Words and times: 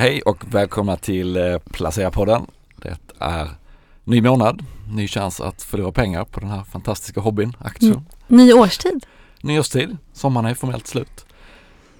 Hej 0.00 0.22
och 0.22 0.54
välkomna 0.54 0.96
till 0.96 1.36
eh, 1.36 1.58
Placera-podden. 1.58 2.46
Det 2.76 2.98
är 3.18 3.50
ny 4.04 4.22
månad, 4.22 4.64
ny 4.92 5.08
chans 5.08 5.40
att 5.40 5.62
förlora 5.62 5.92
pengar 5.92 6.24
på 6.24 6.40
den 6.40 6.48
här 6.48 6.64
fantastiska 6.64 7.20
hobbyn, 7.20 7.56
aktier. 7.58 7.92
Mm. 7.92 8.04
Ny 8.26 8.52
årstid. 8.52 9.06
Nyårstid, 9.40 9.96
sommaren 10.12 10.46
är 10.46 10.54
formellt 10.54 10.86
slut. 10.86 11.26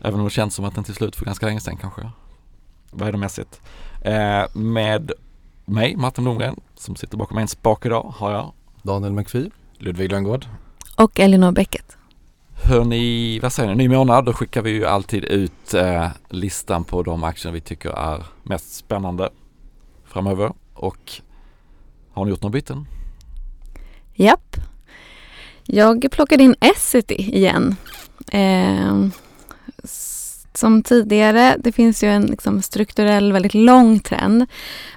Även 0.03 0.21
om 0.21 0.25
det 0.25 0.31
känns 0.31 0.55
som 0.55 0.65
att 0.65 0.75
den 0.75 0.85
till 0.85 0.95
slut 0.95 1.17
för 1.17 1.25
ganska 1.25 1.47
länge 1.47 1.61
sedan 1.61 1.77
kanske. 1.77 2.11
Värdemässigt. 2.91 3.61
Eh, 4.03 4.57
med 4.57 5.13
mig, 5.65 5.97
Martin 5.97 6.25
Blomgren, 6.25 6.61
som 6.77 6.97
sitter 6.97 7.17
bakom 7.17 7.39
en 7.39 7.49
spak 7.49 7.87
idag, 7.87 8.15
har 8.17 8.33
jag 8.33 8.53
Daniel 8.83 9.13
McPhee. 9.13 9.51
Ludvig 9.79 10.13
Lönngård. 10.13 10.47
Och 10.97 11.21
Elinor 11.21 11.53
Bäcket. 11.53 11.97
Hör 12.71 12.85
ni, 12.85 13.39
vad 13.39 13.53
säger 13.53 13.75
ni, 13.75 13.89
ny 13.89 13.97
månad, 13.97 14.25
då 14.25 14.33
skickar 14.33 14.63
vi 14.63 14.71
ju 14.71 14.87
alltid 14.87 15.25
ut 15.25 15.75
eh, 15.75 16.09
listan 16.29 16.85
på 16.85 17.03
de 17.03 17.25
aktier 17.25 17.53
vi 17.53 17.61
tycker 17.61 17.91
är 17.91 18.27
mest 18.43 18.75
spännande 18.75 19.31
framöver. 20.05 20.53
Och 20.75 21.13
har 22.13 22.25
ni 22.25 22.31
gjort 22.31 22.43
några 22.43 22.53
byten? 22.53 22.87
Japp. 24.15 24.57
Jag 25.65 26.07
plockade 26.11 26.43
in 26.43 26.55
Essity 26.61 27.15
igen. 27.15 27.77
Eh, 28.33 29.07
som 30.55 30.83
tidigare, 30.83 31.57
det 31.59 31.73
finns 31.73 32.05
ju 32.05 32.09
en 32.09 32.27
liksom, 32.27 32.63
strukturell 32.63 33.33
väldigt 33.33 33.55
lång 33.55 34.01
trend. 34.01 34.47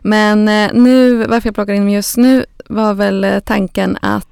Men 0.02 0.48
eh, 0.48 0.72
nu, 0.73 1.26
varför 1.26 1.48
jag 1.48 1.55
plockade 1.55 1.76
in 1.76 1.81
dem 1.81 1.90
just 1.90 2.17
nu 2.17 2.45
var 2.70 2.94
väl 2.94 3.23
eh, 3.23 3.40
tanken 3.40 3.98
att 4.02 4.28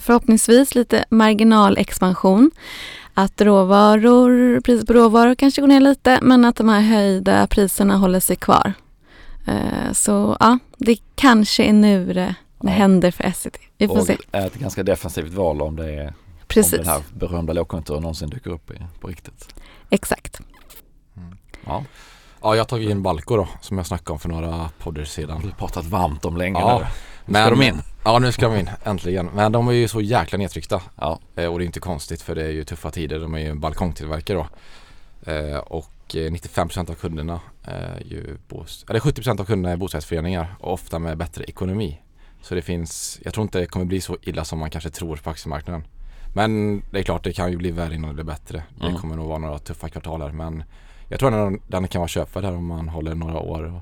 förhoppningsvis 0.00 0.74
lite 0.74 1.04
marginalexpansion. 1.10 2.50
Att 3.14 3.40
råvaror, 3.40 4.60
priset 4.60 4.86
på 4.86 4.92
råvaror 4.92 5.34
kanske 5.34 5.60
går 5.60 5.68
ner 5.68 5.80
lite 5.80 6.18
men 6.22 6.44
att 6.44 6.56
de 6.56 6.68
här 6.68 6.80
höjda 6.80 7.46
priserna 7.46 7.96
håller 7.96 8.20
sig 8.20 8.36
kvar. 8.36 8.72
Eh, 9.46 9.92
så 9.92 10.36
ja, 10.40 10.58
det 10.78 10.96
kanske 11.14 11.64
är 11.64 11.72
nu 11.72 12.06
det, 12.06 12.12
det 12.14 12.34
Ja. 12.62 12.70
händer 12.70 13.10
för 13.10 13.24
Essity. 13.24 13.58
Vi 13.78 13.88
får 13.88 13.98
och 13.98 14.06
se. 14.06 14.16
är 14.32 14.46
ett 14.46 14.54
ganska 14.54 14.82
defensivt 14.82 15.32
val 15.32 15.62
om 15.62 15.76
det 15.76 15.92
är 15.94 16.14
Precis, 16.48 16.72
om 16.72 16.78
den 16.78 16.86
här 16.88 17.02
berömda 17.14 17.52
lågkonjunkturen 17.52 18.02
någonsin 18.02 18.30
dyker 18.30 18.50
upp 18.50 18.70
i, 18.70 18.74
på 19.00 19.08
riktigt. 19.08 19.54
exakt. 19.90 20.40
Ja, 21.66 21.84
Ja, 22.42 22.54
jag 22.54 22.60
har 22.60 22.66
tagit 22.68 22.90
in 22.90 23.02
Balco 23.02 23.36
då, 23.36 23.48
som 23.60 23.76
jag 23.76 23.86
snackade 23.86 24.12
om 24.12 24.18
för 24.18 24.28
några 24.28 24.70
poddar 24.78 25.00
du 25.00 25.06
sedan. 25.06 25.42
har 25.42 25.50
pratat 25.50 25.84
varmt 25.84 26.24
om 26.24 26.36
länge 26.36 26.60
Ja, 26.60 26.78
nu. 26.78 26.86
Nu 27.28 27.34
ska 27.34 27.50
de 27.50 27.62
in. 27.62 27.82
Ja, 28.04 28.18
nu 28.18 28.32
ska 28.32 28.48
de 28.48 28.56
in, 28.58 28.70
äntligen. 28.84 29.26
Men 29.34 29.52
de 29.52 29.68
är 29.68 29.72
ju 29.72 29.88
så 29.88 30.00
jäkla 30.00 30.38
nedtryckta. 30.38 30.82
Ja, 30.96 31.18
Eh, 31.36 31.46
Och 31.46 31.58
det 31.58 31.64
är 31.64 31.66
inte 31.66 31.80
konstigt 31.80 32.22
för 32.22 32.34
det 32.34 32.44
är 32.44 32.50
ju 32.50 32.64
tuffa 32.64 32.90
tider. 32.90 33.18
De 33.20 33.34
är 33.34 33.38
ju 33.38 33.48
en 33.50 33.60
balkongtillverkare 33.60 34.36
då. 34.38 34.46
Eh, 35.32 35.58
Och 35.58 36.16
eh, 36.16 36.30
95% 36.30 36.90
av 36.90 36.94
kunderna 36.94 37.40
är 37.62 38.02
ju 38.06 38.36
bos- 38.48 38.84
eller 38.88 39.00
70% 39.00 39.40
av 39.40 39.44
kunderna 39.44 39.72
är 39.72 39.76
bostadsföreningar 39.76 40.54
och 40.60 40.72
ofta 40.72 40.98
med 40.98 41.16
bättre 41.18 41.44
ekonomi. 41.44 42.00
Så 42.42 42.54
det 42.54 42.62
finns, 42.62 43.20
jag 43.24 43.34
tror 43.34 43.42
inte 43.42 43.58
det 43.58 43.66
kommer 43.66 43.86
bli 43.86 44.00
så 44.00 44.16
illa 44.22 44.44
som 44.44 44.58
man 44.58 44.70
kanske 44.70 44.90
tror 44.90 45.16
på 45.16 45.30
aktiemarknaden. 45.30 45.84
Men 46.34 46.82
det 46.90 46.98
är 46.98 47.02
klart, 47.02 47.24
det 47.24 47.32
kan 47.32 47.50
ju 47.50 47.56
bli 47.56 47.70
värre 47.70 47.94
innan 47.94 48.08
det 48.08 48.14
blir 48.14 48.24
bättre. 48.24 48.62
Mm. 48.80 48.92
Det 48.92 48.98
kommer 49.00 49.16
nog 49.16 49.28
vara 49.28 49.38
några 49.38 49.58
tuffa 49.58 49.88
kvartal 49.88 50.22
här 50.22 50.30
men 50.32 50.64
jag 51.08 51.20
tror 51.20 51.34
att 51.54 51.60
den 51.68 51.88
kan 51.88 52.00
vara 52.00 52.08
köpvärd 52.08 52.44
här 52.44 52.52
om 52.56 52.66
man 52.66 52.88
håller 52.88 53.14
några 53.14 53.38
år 53.40 53.62
och 53.74 53.80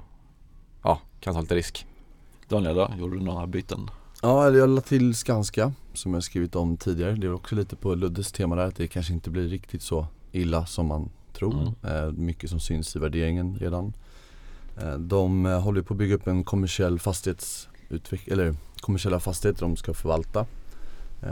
ja, 0.82 1.00
kan 1.20 1.34
ta 1.34 1.40
lite 1.40 1.54
risk. 1.54 1.86
Daniel 2.48 2.74
då, 2.74 2.90
gjorde 2.98 3.16
du 3.16 3.22
några 3.24 3.46
byten? 3.46 3.90
Ja, 4.22 4.50
jag 4.50 4.68
la 4.68 4.80
till 4.80 5.14
Skanska 5.14 5.72
som 5.94 6.14
jag 6.14 6.22
skrivit 6.22 6.56
om 6.56 6.76
tidigare. 6.76 7.12
Det 7.12 7.26
är 7.26 7.34
också 7.34 7.54
lite 7.54 7.76
på 7.76 7.94
Luddes 7.94 8.32
tema 8.32 8.56
där 8.56 8.66
att 8.66 8.76
det 8.76 8.88
kanske 8.88 9.12
inte 9.12 9.30
blir 9.30 9.48
riktigt 9.48 9.82
så 9.82 10.06
illa 10.32 10.66
som 10.66 10.86
man 10.86 11.10
tror. 11.32 11.72
Eh, 11.82 12.12
mycket 12.12 12.50
som 12.50 12.60
syns 12.60 12.96
i 12.96 12.98
värderingen 12.98 13.56
redan. 13.60 13.92
Eh, 14.82 14.94
de 14.94 15.46
eh, 15.46 15.60
håller 15.60 15.82
på 15.82 15.94
att 15.94 15.98
bygga 15.98 16.14
upp 16.14 16.26
en 16.26 16.44
kommersiell 16.44 16.98
fastighetsutveck- 16.98 18.32
eller 18.32 18.54
kommersiella 18.80 19.20
fastigheter 19.20 19.60
de 19.60 19.76
ska 19.76 19.94
förvalta. 19.94 20.46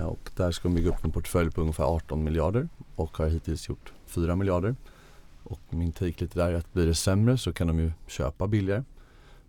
Och 0.07 0.31
där 0.37 0.51
ska 0.51 0.69
de 0.69 0.75
bygga 0.75 0.91
upp 0.91 1.05
en 1.05 1.11
portfölj 1.11 1.51
på 1.51 1.61
ungefär 1.61 1.85
18 1.85 2.25
miljarder 2.25 2.69
och 2.95 3.17
har 3.17 3.27
hittills 3.27 3.69
gjort 3.69 3.93
4 4.07 4.37
miljarder. 4.37 4.77
Och 5.43 5.61
min 5.71 5.93
take 5.93 6.25
lite 6.25 6.39
där 6.39 6.49
är 6.49 6.55
att 6.55 6.73
blir 6.73 6.87
det 6.87 6.95
sämre 6.95 7.39
så 7.39 7.53
kan 7.53 7.67
de 7.67 7.79
ju 7.79 7.93
köpa 8.07 8.47
billigare. 8.47 8.83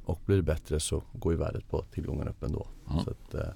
Och 0.05 0.19
blir 0.25 0.35
det 0.35 0.43
bättre 0.43 0.79
så 0.79 1.03
går 1.13 1.33
ju 1.33 1.39
värdet 1.39 1.69
på 1.69 1.81
tillgången 1.81 2.27
upp 2.27 2.43
ändå. 2.43 2.67
Mm. 2.91 3.03
Så 3.03 3.09
att, 3.09 3.33
eh, 3.33 3.53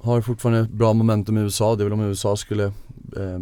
har 0.00 0.20
fortfarande 0.20 0.64
bra 0.64 0.92
momentum 0.92 1.38
i 1.38 1.40
USA. 1.40 1.76
Det 1.76 1.82
är 1.82 1.84
väl 1.84 1.92
om 1.92 2.00
USA 2.00 2.36
skulle 2.36 2.64
eh, 3.16 3.40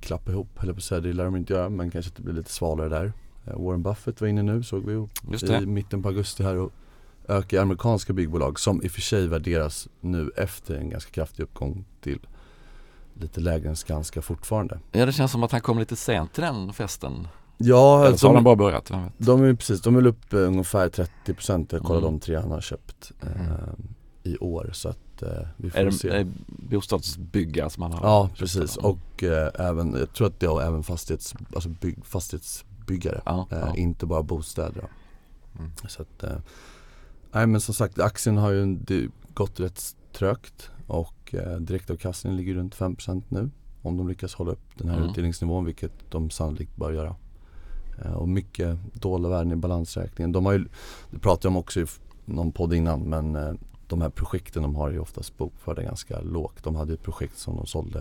klappa 0.00 0.32
ihop, 0.32 0.62
eller 0.62 0.72
på 0.72 0.80
säga, 0.80 1.00
det 1.00 1.12
lär 1.12 1.24
de 1.24 1.36
inte 1.36 1.52
göra 1.52 1.68
men 1.68 1.90
kanske 1.90 2.08
att 2.08 2.16
det 2.16 2.22
blir 2.22 2.34
lite 2.34 2.50
svalare 2.52 2.88
där. 2.88 3.12
Eh, 3.46 3.60
Warren 3.60 3.82
Buffett 3.82 4.20
var 4.20 4.28
inne 4.28 4.42
nu 4.42 4.62
såg 4.62 4.84
vi 4.84 4.92
ju 4.92 5.08
i 5.62 5.66
mitten 5.66 6.02
på 6.02 6.08
augusti 6.08 6.42
här 6.42 6.56
och 6.56 6.72
ökar 7.28 7.62
amerikanska 7.62 8.12
byggbolag 8.12 8.60
som 8.60 8.82
i 8.82 8.86
och 8.86 8.92
för 8.92 9.00
sig 9.00 9.26
värderas 9.26 9.88
nu 10.00 10.30
efter 10.36 10.74
en 10.74 10.90
ganska 10.90 11.10
kraftig 11.10 11.42
uppgång 11.42 11.84
till 12.00 12.18
lite 13.14 13.40
lägre 13.40 13.68
än 13.68 13.76
Skanska 13.76 14.22
fortfarande. 14.22 14.78
Ja, 14.92 15.06
det 15.06 15.12
känns 15.12 15.32
som 15.32 15.42
att 15.42 15.52
han 15.52 15.60
kom 15.60 15.78
lite 15.78 15.96
sent 15.96 16.32
till 16.32 16.42
den 16.42 16.72
festen. 16.72 17.28
Ja, 17.60 18.06
Eller 18.06 18.16
så 18.16 18.26
har 18.26 18.34
de, 18.34 18.38
de 18.38 18.44
bara 18.44 18.56
börjat, 18.56 18.90
vem 18.90 19.04
vet? 19.04 19.12
de 19.18 19.44
är 19.44 19.54
precis, 19.54 19.80
de 19.82 19.96
är 19.96 20.06
upp 20.06 20.32
eh, 20.32 20.38
ungefär 20.38 20.88
30% 20.88 21.66
Jag 21.70 21.82
kollade 21.82 22.06
Mm. 22.06 22.18
de 22.18 22.20
tre 22.20 22.36
han 22.36 22.50
har 22.50 22.60
köpt 22.60 23.12
eh, 23.22 23.74
i 24.22 24.36
år 24.38 24.70
så 24.72 24.88
att 24.88 25.22
eh, 25.22 25.28
vi 25.56 25.70
får 25.70 25.78
Är 25.78 25.90
se. 25.90 26.08
det 26.08 26.16
är 26.16 26.26
bostadsbyggare 26.48 27.70
som 27.70 27.82
han 27.82 27.92
har 27.92 28.00
Ja 28.08 28.30
precis 28.38 28.76
och 28.76 29.22
eh, 29.22 29.50
även, 29.68 29.94
jag 29.98 30.12
tror 30.12 30.26
att 30.26 30.40
det 30.40 30.46
är 30.46 30.62
även 30.62 30.82
fastighets, 30.82 31.34
alltså 31.54 31.68
bygg, 31.68 32.04
fastighetsbyggare. 32.04 33.20
Ja, 33.24 33.46
Eh, 33.50 33.58
ja. 33.58 33.76
Inte 33.76 34.06
bara 34.06 34.22
bostäder. 34.22 34.84
Mm. 35.58 35.70
Så 35.88 36.02
att, 36.02 36.22
eh, 36.22 36.38
nej 37.32 37.46
men 37.46 37.60
som 37.60 37.74
sagt 37.74 37.98
aktien 38.00 38.36
har 38.36 38.50
ju 38.50 38.74
det, 38.76 39.08
gått 39.34 39.60
rätt 39.60 39.82
trögt 40.12 40.70
och 40.86 41.34
eh, 41.34 41.56
direktavkastningen 41.56 42.36
ligger 42.36 42.54
runt 42.54 42.74
5% 42.76 43.22
nu. 43.28 43.50
Om 43.82 43.96
de 43.96 44.08
lyckas 44.08 44.34
hålla 44.34 44.52
upp 44.52 44.64
den 44.78 44.88
här 44.88 44.96
Mm. 44.96 45.10
utdelningsnivån 45.10 45.64
vilket 45.64 45.92
de 46.10 46.30
sannolikt 46.30 46.76
bör 46.76 46.92
göra. 46.92 47.16
Eh, 48.04 48.12
och 48.12 48.28
mycket 48.28 48.78
dolda 48.92 49.28
värden 49.28 49.52
i 49.52 49.56
balansräkningen. 49.56 50.32
De 50.32 50.46
har 50.46 50.52
ju, 50.52 50.64
det 51.10 51.18
pratade 51.18 51.46
jag 51.46 51.50
om 51.50 51.56
också 51.56 51.80
i 51.80 51.86
någon 52.24 52.52
podd 52.52 52.74
innan 52.74 53.00
men 53.00 53.36
eh, 53.36 53.52
de 53.86 54.02
här 54.02 54.10
projekten 54.10 54.62
de 54.62 54.76
har 54.76 54.90
ju 54.90 54.98
oftast 54.98 55.38
bokförda 55.38 55.82
ganska 55.82 56.20
lågt. 56.20 56.64
De 56.64 56.76
hade 56.76 56.92
ett 56.94 57.02
projekt 57.02 57.38
som 57.38 57.56
de 57.56 57.66
sålde 57.66 57.98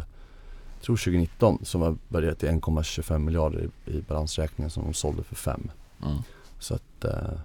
jag 0.78 0.84
tror 0.84 0.98
2019 0.98 1.60
som 1.66 1.82
var 1.82 1.98
värderat 2.08 2.40
till 2.40 2.50
1,25 2.50 3.20
miljarder 3.20 3.70
i, 3.86 3.92
i 3.98 4.02
balansräkningen 4.02 4.70
som 4.72 4.84
de 4.84 4.94
sålde 4.94 5.24
för 5.24 5.36
5. 5.36 5.70
Mm. 6.04 6.18
Så 6.60 6.74
att 6.76 7.04
eh, 7.06 7.40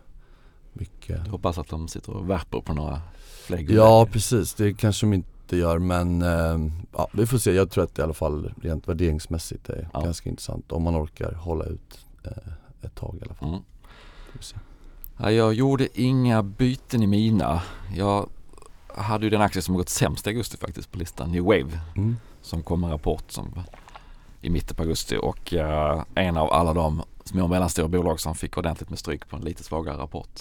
mycket 0.72 1.16
Jag 1.24 1.32
hoppas 1.32 1.58
att 1.58 1.68
de 1.68 1.88
sitter 1.88 2.12
och 2.16 2.30
värper 2.30 2.60
på 2.60 2.74
några 2.74 3.00
fler 3.46 3.66
Ja 3.70 4.08
precis, 4.12 4.54
det 4.54 4.74
kanske 4.74 5.06
de 5.06 5.12
inte 5.12 5.56
gör 5.56 5.78
men 5.78 6.22
eh, 6.22 6.72
ja, 6.96 7.08
vi 7.12 7.26
får 7.26 7.38
se. 7.38 7.52
Jag 7.52 7.70
tror 7.70 7.84
att 7.84 7.94
det 7.94 8.00
i 8.00 8.04
alla 8.04 8.14
fall 8.14 8.54
rent 8.62 8.88
värderingsmässigt 8.88 9.68
är 9.68 9.88
Ja. 9.92 10.00
ganska 10.00 10.30
intressant 10.30 10.72
om 10.72 10.82
man 10.82 10.96
orkar 11.04 11.32
hålla 11.32 11.64
ut 11.64 12.06
ett 12.82 12.94
tag 12.94 13.16
i 13.20 13.24
alla 13.24 13.34
fall. 13.34 13.48
Mm. 13.48 13.62
Ja, 15.16 15.30
jag 15.30 15.54
gjorde 15.54 16.00
inga 16.00 16.42
byten 16.42 17.02
i 17.02 17.06
mina. 17.06 17.62
Jag 17.96 18.28
hade 18.96 19.26
ju 19.26 19.30
den 19.30 19.40
aktie 19.42 19.62
som 19.62 19.74
gått 19.74 19.88
sämst 19.88 20.26
i 20.26 20.30
augusti 20.30 20.56
faktiskt 20.56 20.92
på 20.92 20.98
listan, 20.98 21.30
New 21.32 21.42
Wave, 21.44 21.80
Mm. 21.96 22.16
som 22.42 22.62
kom 22.62 22.80
med 22.80 22.88
en 22.88 22.92
rapport 22.92 23.30
som 23.30 23.62
i 24.40 24.50
mitten 24.50 24.76
på 24.76 24.82
augusti 24.82 25.16
och 25.22 25.54
eh, 25.54 26.02
en 26.14 26.36
av 26.36 26.52
alla 26.52 26.72
de 26.74 27.02
små 27.24 27.42
och 27.42 27.50
mellanstora 27.50 27.88
bolag 27.88 28.20
som 28.20 28.34
fick 28.34 28.56
ordentligt 28.58 28.90
med 28.90 28.98
stryk 28.98 29.28
på 29.28 29.36
en 29.36 29.42
lite 29.42 29.62
svagare 29.64 29.98
rapport. 29.98 30.40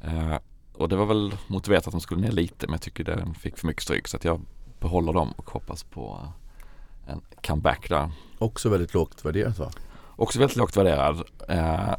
Eh, 0.00 0.36
och 0.74 0.88
det 0.88 0.96
var 0.96 1.06
väl 1.06 1.34
motiverat 1.46 1.86
att 1.86 1.92
de 1.92 2.00
skulle 2.00 2.20
ner 2.20 2.32
lite 2.32 2.66
men 2.66 2.72
jag 2.74 2.80
tycker 2.82 3.04
den 3.04 3.34
fick 3.34 3.58
för 3.58 3.66
mycket 3.66 3.82
stryk 3.82 4.08
så 4.08 4.16
att 4.16 4.24
jag 4.24 4.40
behåller 4.80 5.12
dem 5.12 5.32
och 5.36 5.50
hoppas 5.50 5.82
på 5.82 6.20
eh, 7.06 7.12
en 7.12 7.20
comeback 7.46 7.88
där. 7.88 8.10
Också 8.38 8.68
väldigt 8.68 8.94
lågt 8.94 9.24
värderat 9.24 9.58
va? 9.58 9.70
Också 10.16 10.38
väldigt 10.38 10.56
lågt 10.56 10.76
värderad. 10.76 11.22
Eh, 11.48 11.94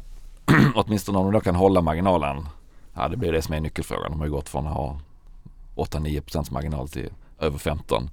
åtminstone 0.74 1.18
om 1.18 1.24
de 1.24 1.32
då 1.32 1.40
kan 1.40 1.54
hålla 1.54 1.80
marginalen. 1.80 2.48
Ja, 2.94 3.08
det 3.08 3.16
blir 3.16 3.32
det 3.32 3.42
som 3.42 3.54
är 3.54 3.60
nyckelfrågan. 3.60 4.10
De 4.10 4.18
har 4.18 4.26
ju 4.26 4.32
gått 4.32 4.48
från 4.48 4.66
att 4.66 4.74
ha 4.74 5.00
8-9% 5.74 6.52
marginal 6.52 6.88
till 6.88 7.10
över 7.38 7.58
15. 7.58 8.10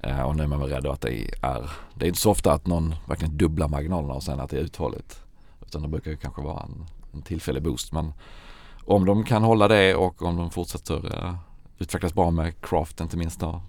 Eh, 0.00 0.22
och 0.22 0.36
nu 0.36 0.42
är 0.42 0.46
man 0.46 0.60
väl 0.60 0.68
rädd 0.68 0.86
att 0.86 1.00
det 1.00 1.30
är, 1.42 1.70
det 1.94 2.06
är 2.06 2.08
inte 2.08 2.20
så 2.20 2.30
ofta 2.30 2.52
att 2.52 2.66
någon 2.66 2.94
verkligen 3.06 3.36
dubblar 3.36 3.68
marginalerna 3.68 4.14
och 4.14 4.22
sen 4.22 4.40
att 4.40 4.50
det 4.50 4.56
är 4.56 4.60
uthålligt. 4.60 5.20
Utan 5.66 5.82
det 5.82 5.88
brukar 5.88 6.10
ju 6.10 6.16
kanske 6.16 6.42
vara 6.42 6.62
en, 6.62 6.86
en 7.12 7.22
tillfällig 7.22 7.62
boost. 7.62 7.92
Men 7.92 8.12
om 8.84 9.04
de 9.04 9.24
kan 9.24 9.42
hålla 9.42 9.68
det 9.68 9.94
och 9.94 10.22
om 10.22 10.36
de 10.36 10.50
fortsätter 10.50 11.24
eh, 11.24 11.34
utvecklas 11.78 12.14
bra 12.14 12.30
med 12.30 12.60
Craft 12.60 13.00
inte 13.00 13.16
minst 13.16 13.40
då. 13.40 13.62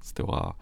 Stora 0.00 0.54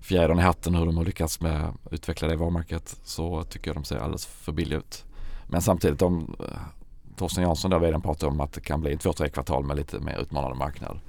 fjädern 0.00 0.38
i 0.38 0.42
hatten 0.42 0.74
hur 0.74 0.86
de 0.86 0.96
har 0.96 1.04
lyckats 1.04 1.40
med 1.40 1.64
att 1.64 1.92
utveckla 1.92 2.28
det 2.28 2.36
varumärket 2.36 2.96
så 3.04 3.42
tycker 3.42 3.68
jag 3.68 3.76
de 3.76 3.84
ser 3.84 3.96
alldeles 3.96 4.26
för 4.26 4.52
billiga 4.52 4.78
ut. 4.78 5.04
Men 5.46 5.62
samtidigt 5.62 6.02
om 6.02 6.36
eh, 6.40 6.58
Torsten 7.16 7.44
Jansson 7.44 7.70
då 7.70 7.78
vdn 7.78 8.02
pratar 8.02 8.26
om 8.26 8.40
att 8.40 8.52
det 8.52 8.60
kan 8.60 8.80
bli 8.80 8.96
två, 8.96 9.12
tre 9.12 9.28
kvartal 9.28 9.64
med 9.64 9.76
lite 9.76 9.98
mer 9.98 10.18
utmanande 10.18 10.56
marknad. 10.56 11.00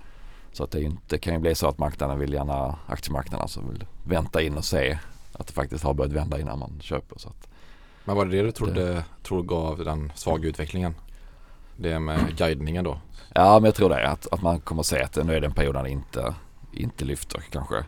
Så 0.51 0.63
att 0.63 0.71
det, 0.71 0.81
inte, 0.81 1.01
det 1.07 1.17
kan 1.17 1.33
ju 1.33 1.39
bli 1.39 1.55
så 1.55 1.67
att 1.67 1.77
marknaden 1.77 2.19
vill 2.19 2.33
gärna, 2.33 2.75
aktiemarknaden 2.87 3.41
alltså 3.41 3.61
vill 3.61 3.85
vänta 4.03 4.41
in 4.41 4.57
och 4.57 4.65
se 4.65 4.99
att 5.33 5.47
det 5.47 5.53
faktiskt 5.53 5.83
har 5.83 5.93
börjat 5.93 6.13
vända 6.13 6.39
innan 6.39 6.59
man 6.59 6.79
köper. 6.81 7.19
Så 7.19 7.29
att 7.29 7.47
Men 8.05 8.15
var 8.15 8.25
det 8.25 8.31
det 8.31 8.43
du 8.43 8.51
trodde, 8.51 9.03
tror 9.23 9.43
gav 9.43 9.77
den 9.85 10.11
svaga 10.15 10.47
utvecklingen? 10.47 10.95
Det 11.77 11.99
med 11.99 12.37
guidningen 12.37 12.83
då? 12.83 12.99
Ja 13.35 13.53
men 13.53 13.65
jag 13.65 13.75
tror 13.75 13.89
det 13.89 14.07
att, 14.07 14.27
att 14.33 14.41
man 14.41 14.59
kommer 14.59 14.79
att 14.79 14.85
se 14.85 15.03
att 15.03 15.15
nu 15.25 15.35
är 15.35 15.41
det 15.41 15.47
en 15.47 15.53
period 15.53 15.75
där 15.75 15.83
det 15.83 15.89
inte, 15.89 16.35
inte 16.73 17.05
lyfter 17.05 17.43
kanske. 17.49 17.83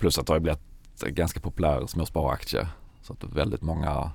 Plus 0.00 0.18
att 0.18 0.26
det 0.26 0.32
har 0.32 0.40
blivit 0.40 0.60
ganska 1.06 1.40
populär 1.40 1.86
småsparaktie. 1.86 2.68
Så 3.02 3.12
att 3.12 3.20
det 3.20 3.26
är 3.26 3.30
väldigt 3.30 3.62
många 3.62 4.12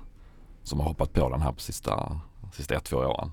som 0.62 0.80
har 0.80 0.86
hoppat 0.86 1.12
på 1.12 1.28
den 1.28 1.42
här 1.42 1.52
på 1.52 1.60
sista, 1.60 2.20
sista 2.52 2.74
ett, 2.74 2.84
två 2.84 2.96
åren. 2.96 3.32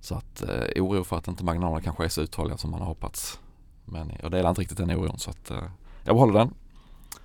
Så 0.00 0.14
att 0.14 0.42
eh, 0.42 0.82
oro 0.82 1.04
för 1.04 1.16
att 1.16 1.28
inte 1.28 1.44
marginalerna 1.44 1.80
kanske 1.80 2.04
är 2.04 2.08
så 2.08 2.22
uthålliga 2.22 2.56
som 2.56 2.70
man 2.70 2.80
har 2.80 2.86
hoppats. 2.86 3.40
Men 3.84 4.12
jag 4.22 4.30
delar 4.30 4.50
inte 4.50 4.60
riktigt 4.60 4.78
den 4.78 4.90
oron 4.90 5.18
så 5.18 5.30
att 5.30 5.50
eh, 5.50 5.64
jag 6.04 6.14
behåller 6.16 6.38
den. 6.38 6.54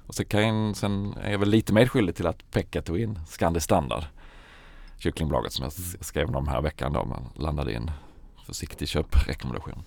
Och 0.07 0.15
sen, 0.15 0.25
kan, 0.25 0.75
sen 0.75 1.13
är 1.13 1.31
jag 1.31 1.39
väl 1.39 1.49
lite 1.49 1.73
medskyldig 1.73 2.15
till 2.15 2.27
att 2.27 2.51
Pekka 2.51 2.81
tog 2.81 2.99
in 2.99 3.19
Scandi 3.27 3.59
Standard. 3.59 4.03
Kycklingbolaget 4.97 5.53
som 5.53 5.63
jag 5.63 5.73
skrev 6.05 6.35
om 6.35 6.47
här 6.47 6.61
veckan 6.61 6.93
då. 6.93 7.05
Man 7.05 7.29
landade 7.35 7.71
i 7.71 7.75
en 7.75 7.91
försiktig 8.45 8.87
köprekommendation. 8.87 9.83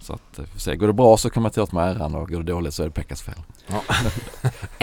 Så 0.00 0.12
att 0.12 0.38
vi 0.38 0.46
får 0.46 0.58
se. 0.58 0.76
Går 0.76 0.86
det 0.86 0.92
bra 0.92 1.16
så 1.16 1.30
kommer 1.30 1.46
jag 1.46 1.54
ta 1.54 1.62
åt 1.62 1.72
mig 1.72 1.90
äran 1.90 2.14
och 2.14 2.28
går 2.28 2.38
det 2.38 2.52
dåligt 2.52 2.74
så 2.74 2.82
är 2.82 2.86
det 2.86 2.92
Pekkas 2.92 3.22
fel. 3.22 3.42
Ja. 3.66 3.82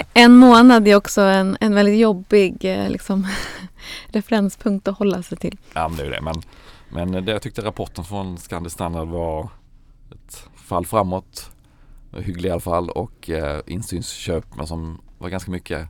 en 0.13 0.35
månad 0.35 0.87
är 0.87 0.95
också 0.95 1.21
en, 1.21 1.57
en 1.59 1.75
väldigt 1.75 1.99
jobbig 1.99 2.65
eh, 2.65 2.89
liksom, 2.89 3.27
referenspunkt 4.07 4.87
att 4.87 4.97
hålla 4.97 5.23
sig 5.23 5.37
till. 5.37 5.57
Ja 5.73 5.87
men 5.87 5.97
det 5.97 6.05
är 6.05 6.11
det. 6.11 6.21
Men, 6.21 6.41
men 6.89 7.25
det 7.25 7.31
jag 7.31 7.41
tyckte 7.41 7.61
rapporten 7.61 8.03
från 8.03 8.37
Scandi 8.37 8.69
Standard 8.69 9.07
var 9.07 9.49
ett 10.11 10.43
fall 10.55 10.85
framåt. 10.85 11.51
Hygglig 12.11 12.49
i 12.49 12.51
alla 12.51 12.61
fall 12.61 12.89
och 12.89 13.29
eh, 13.29 13.61
insynsköp 13.65 14.55
men 14.55 14.67
som 14.67 15.01
var 15.17 15.29
ganska 15.29 15.51
mycket 15.51 15.87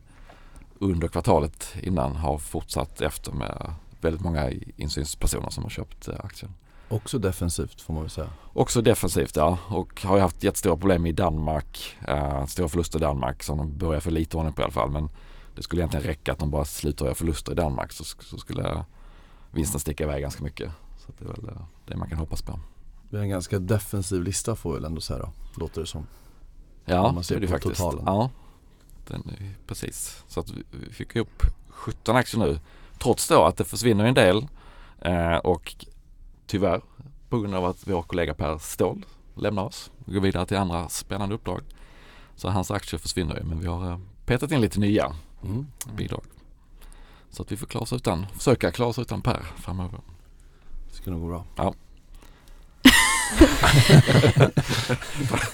under 0.80 1.08
kvartalet 1.08 1.74
innan 1.82 2.16
har 2.16 2.38
fortsatt 2.38 3.02
efter 3.02 3.32
med 3.32 3.74
väldigt 4.02 4.22
många 4.22 4.52
insynspersoner 4.76 5.50
som 5.50 5.64
har 5.64 5.70
köpt 5.70 6.08
eh, 6.08 6.16
aktien. 6.24 6.54
Också 6.90 7.20
defensivt 7.20 7.82
får 7.82 7.94
man 7.94 8.04
väl 8.04 8.10
säga. 8.10 8.30
Också 8.54 8.82
defensivt 8.82 9.36
ja 9.36 9.58
och 9.68 10.02
har 10.04 10.16
ju 10.16 10.22
haft 10.22 10.44
jättestora 10.44 10.78
problem 10.78 11.06
i 11.06 11.12
Danmark. 11.12 11.98
Eh, 12.08 12.46
stora 12.46 12.68
förluster 12.68 13.00
i 13.00 13.02
Danmark 13.02 13.44
som 13.44 13.58
de 13.58 13.78
börjar 13.78 14.00
få 14.00 14.10
lite 14.10 14.38
ordning 14.38 14.54
på 14.54 14.62
i 14.62 14.64
alla 14.64 14.74
fall. 14.74 14.92
Men 14.92 15.10
det 15.56 15.64
skulle 15.64 15.82
egentligen 15.82 16.06
räcka 16.06 16.32
att 16.32 16.40
de 16.40 16.52
bara 16.52 16.66
slutar 16.66 17.06
göra 17.06 17.16
förluster 17.16 17.52
i 17.52 17.56
Danmark 17.56 17.92
så, 17.92 18.04
så 18.04 18.38
skulle 18.38 18.86
vinsten 19.52 19.80
sticka 19.80 20.04
iväg 20.04 20.22
ganska 20.22 20.44
mycket. 20.44 20.72
Så 20.98 21.12
det 21.18 21.26
är 21.26 21.30
väl 21.30 21.50
eh, 21.50 21.62
det 21.86 21.96
man 21.96 22.10
kan 22.10 22.18
hoppas 22.18 22.42
på. 22.42 22.60
Det 23.10 23.18
är 23.18 23.22
en 23.22 23.30
ganska 23.30 23.60
defensiv 23.60 24.24
lista 24.24 24.56
får 24.56 24.70
vi 24.70 24.76
väl 24.76 24.86
ändå 24.86 25.02
säga 25.02 25.20
då, 25.20 25.32
låter 25.56 25.82
det 25.82 25.88
som. 25.88 26.08
Ja, 26.86 27.16
det 27.28 27.36
är 27.36 27.40
det 27.40 27.48
faktiskt. 27.48 27.78
Totalen. 27.78 28.04
Ja, 28.06 28.30
den 29.08 29.30
är, 29.30 29.56
precis. 29.68 30.24
Så 30.28 30.40
att 30.40 30.52
vi 30.72 30.94
fick 30.94 31.16
ihop 31.16 31.44
17 31.70 32.16
aktier 32.16 32.40
nu. 32.40 32.60
Trots 33.00 33.28
då 33.28 33.44
att 33.44 33.58
det 33.58 33.64
försvinner 33.64 34.06
en 34.06 34.14
del 34.14 34.48
eh, 35.02 35.36
och 35.36 35.86
tyvärr 36.48 36.82
på 37.30 37.40
grund 37.40 37.56
av 37.56 37.66
att 37.66 37.88
vår 37.88 38.02
kollega 38.02 38.34
Per 38.34 38.58
Ståhl 38.58 39.06
lämnar 39.36 39.64
oss 39.64 39.92
och 40.06 40.14
går 40.14 40.22
vidare 40.22 40.46
till 40.46 40.58
andra 40.58 40.90
spännande 40.90 41.36
uppdrag. 41.36 41.62
Så 42.36 42.50
hans 42.50 42.72
aktier 42.72 43.00
försvinner 43.00 43.36
ju 43.36 43.44
men 43.44 43.60
vi 43.60 43.68
har 43.68 43.92
eh, 43.92 44.00
petat 44.26 44.52
in 44.52 44.62
lite 44.62 44.80
nya 44.80 45.16
mm. 45.44 45.68
bidrag. 45.98 46.24
Så 47.30 47.42
att 47.42 47.52
vi 47.52 47.58
får 47.58 47.68
klara 47.68 47.84
oss 47.84 47.94
utan, 47.94 48.26
försöka 48.34 48.72
klara 48.72 48.90
oss 48.90 49.00
utan 49.00 49.22
Per 49.22 49.44
framöver. 49.58 50.00
Det 50.90 50.96
ska 50.96 51.12
nog 51.12 51.22
gå 51.22 51.28
bra. 51.28 51.46
Ja. 51.56 51.74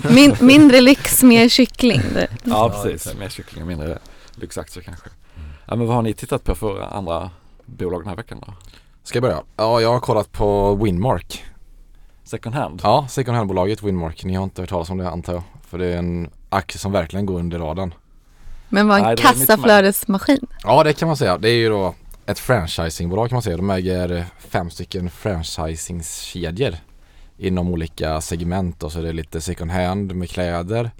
Min, 0.09 0.35
mindre 0.41 0.81
lyx, 0.81 1.23
mer 1.23 1.49
kyckling. 1.49 2.01
Ja 2.43 2.69
precis, 2.69 3.15
mer 3.17 3.29
kyckling 3.29 3.61
och 3.61 3.67
mindre 3.67 3.99
lyxaktier 4.35 4.83
kanske. 4.83 5.09
Ja, 5.65 5.75
men 5.75 5.87
vad 5.87 5.95
har 5.95 6.03
ni 6.03 6.13
tittat 6.13 6.43
på 6.43 6.55
för 6.55 6.81
andra 6.81 7.31
bolag 7.65 8.01
den 8.01 8.07
här 8.09 8.15
veckan 8.15 8.43
då? 8.45 8.53
Ska 9.03 9.17
jag 9.17 9.23
börja? 9.23 9.43
Ja, 9.57 9.81
jag 9.81 9.93
har 9.93 9.99
kollat 9.99 10.31
på 10.31 10.75
Winmark. 10.75 11.43
Second 12.23 12.55
hand? 12.55 12.79
Ja, 12.83 13.07
second 13.09 13.37
hand-bolaget 13.37 13.83
Winmark. 13.83 14.23
Ni 14.23 14.33
har 14.33 14.43
inte 14.43 14.61
hört 14.61 14.69
talas 14.69 14.89
om 14.89 14.97
det 14.97 15.09
antar 15.09 15.33
jag. 15.33 15.43
För 15.67 15.77
det 15.77 15.85
är 15.85 15.97
en 15.97 16.29
aktie 16.49 16.79
som 16.79 16.91
verkligen 16.91 17.25
går 17.25 17.39
under 17.39 17.59
radarn. 17.59 17.93
Men 18.69 18.87
var 18.87 18.97
en 18.97 19.03
Nej, 19.03 19.17
kassaflödesmaskin? 19.17 20.47
Ja, 20.63 20.83
det 20.83 20.93
kan 20.93 21.07
man 21.07 21.17
säga. 21.17 21.37
Det 21.37 21.49
är 21.49 21.55
ju 21.55 21.69
då 21.69 21.95
ett 22.25 22.39
franchisingbolag 22.39 23.29
kan 23.29 23.35
man 23.35 23.41
säga. 23.41 23.57
De 23.57 23.69
äger 23.69 24.25
fem 24.39 24.69
stycken 24.69 25.09
franchisingkedjor 25.09 26.75
inom 27.37 27.69
olika 27.69 28.21
segment 28.21 28.83
och 28.83 28.91
så 28.91 28.99
är 28.99 29.03
det 29.03 29.13
lite 29.13 29.41
second 29.41 29.71
hand 29.71 30.15
med 30.15 30.29
kläder 30.29 30.91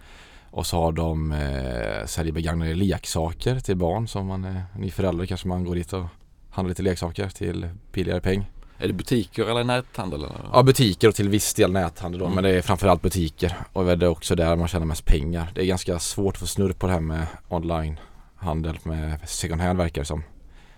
och 0.52 0.66
så 0.66 0.78
har 0.82 0.92
de 0.92 1.32
eh, 1.32 2.06
säljer 2.06 2.34
begagnade 2.34 2.74
leksaker 2.74 3.60
till 3.60 3.76
barn 3.76 4.08
som 4.08 4.28
man 4.28 4.44
är 4.44 4.64
ny 4.78 4.92
förälder 4.92 5.26
kanske 5.26 5.48
man 5.48 5.64
går 5.64 5.76
dit 5.76 5.94
och 5.94 6.06
handlar 6.54 6.70
lite 6.70 6.82
leksaker 6.82 7.30
till 7.30 7.70
billigare 7.92 8.22
peng. 8.22 8.50
Är 8.78 8.88
det 8.88 8.94
butiker 8.94 9.46
eller 9.46 9.64
näthandel? 9.64 10.24
Eller? 10.24 10.36
Ja 10.54 10.64
butiker 10.64 11.08
och 11.08 11.16
till 11.16 11.30
viss 11.30 11.54
del 11.54 11.72
näthandel 11.72 12.20
då 12.20 12.26
mm. 12.26 12.36
men 12.36 12.44
det 12.44 12.50
är 12.50 12.62
framförallt 12.62 13.02
butiker 13.02 13.56
och 13.74 13.86
det 13.86 14.06
är 14.06 14.10
också 14.10 14.36
där 14.36 14.56
man 14.56 14.68
tjänar 14.68 14.86
mest 14.86 15.06
pengar. 15.06 15.52
Det 15.56 15.62
är 15.62 15.66
ganska 15.66 16.00
svårt 16.00 16.36
att 16.36 16.40
få 16.40 16.48
snurr 16.48 16.74
på 16.74 16.88
det 16.88 16.94
här 16.94 17.00
med 17.00 17.28
onlinehandel 17.50 18.80
med 18.84 19.30
second 19.30 19.62
hand 19.62 19.78
verkar 19.78 20.02
det 20.02 20.06
som. 20.06 20.24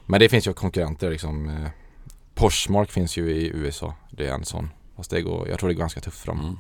Men 0.06 0.20
det 0.20 0.30
finns 0.30 0.48
ju 0.48 0.54
konkurrenter 0.54 1.10
liksom. 1.10 1.50
Eh, 1.50 1.70
Poshmark 2.34 2.92
finns 2.92 3.18
ju 3.18 3.32
i 3.32 3.48
USA. 3.48 3.96
Det 4.12 4.28
är 4.28 4.34
en 4.34 4.46
sån 4.46 4.70
Fast 4.96 5.12
det 5.12 5.22
går, 5.22 5.50
jag 5.50 5.60
tror 5.60 5.70
det 5.70 5.74
går 5.74 5.80
ganska 5.80 6.02
tufft 6.02 6.20
för 6.20 6.28
dem. 6.28 6.40
Mm. 6.40 6.58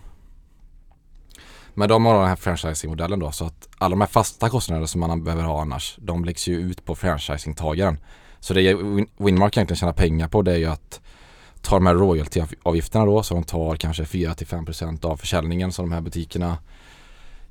Men 1.73 1.89
de 1.89 2.05
har 2.05 2.19
den 2.19 2.27
här 2.27 2.35
franchising-modellen 2.35 3.19
då 3.19 3.31
så 3.31 3.45
att 3.45 3.69
alla 3.77 3.93
de 3.93 4.01
här 4.01 4.07
fasta 4.07 4.49
kostnaderna 4.49 4.87
som 4.87 5.01
man 5.01 5.23
behöver 5.23 5.43
ha 5.43 5.61
annars 5.61 5.95
de 5.97 6.25
läggs 6.25 6.47
ju 6.47 6.59
ut 6.59 6.85
på 6.85 6.95
franchising-tagaren. 6.95 7.97
Så 8.45 8.53
det 8.53 8.73
Winmark 9.17 9.57
egentligen 9.57 9.75
tjänar 9.75 9.93
pengar 9.93 10.27
på 10.27 10.41
det 10.41 10.51
är 10.51 10.57
ju 10.57 10.65
att 10.65 11.01
ta 11.61 11.75
de 11.75 11.85
här 11.85 11.95
royaltyavgifterna 11.95 13.05
då 13.05 13.11
då 13.11 13.23
som 13.23 13.43
tar 13.43 13.75
kanske 13.75 14.03
4-5% 14.03 15.05
av 15.05 15.17
försäljningen 15.17 15.71
som 15.71 15.89
de 15.89 15.95
här 15.95 16.01
butikerna 16.01 16.57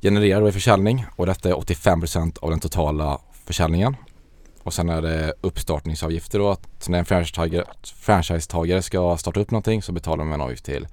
genererar 0.02 0.40
då 0.40 0.48
i 0.48 0.52
försäljning 0.52 1.06
och 1.16 1.26
detta 1.26 1.48
är 1.48 1.52
85% 1.52 2.38
av 2.38 2.50
den 2.50 2.60
totala 2.60 3.18
försäljningen. 3.44 3.96
Och 4.62 4.74
sen 4.74 4.88
är 4.88 5.02
det 5.02 5.34
uppstartningsavgifter 5.40 6.38
då 6.38 6.50
att 6.50 6.88
när 6.88 6.98
en 6.98 7.04
franchisetagare, 7.04 7.64
franchisetagare 7.82 8.82
ska 8.82 9.16
starta 9.16 9.40
upp 9.40 9.50
någonting 9.50 9.82
så 9.82 9.92
betalar 9.92 10.24
man 10.24 10.34
en 10.34 10.40
avgift 10.40 10.64
till 10.64 10.88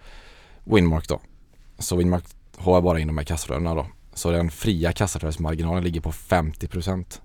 Winmark 0.63 1.07
då. 1.07 1.21
Så 1.80 1.95
Winmark 1.95 2.24
har 2.57 2.81
bara 2.81 3.00
in 3.00 3.07
de 3.07 3.18
här 3.18 3.25
kassaflödena 3.25 3.75
då. 3.75 3.86
Så 4.13 4.31
den 4.31 4.51
fria 4.51 4.94
kassaflödesmarginalen 4.94 5.83
ligger 5.83 6.01
på 6.01 6.12
50% 6.12 7.21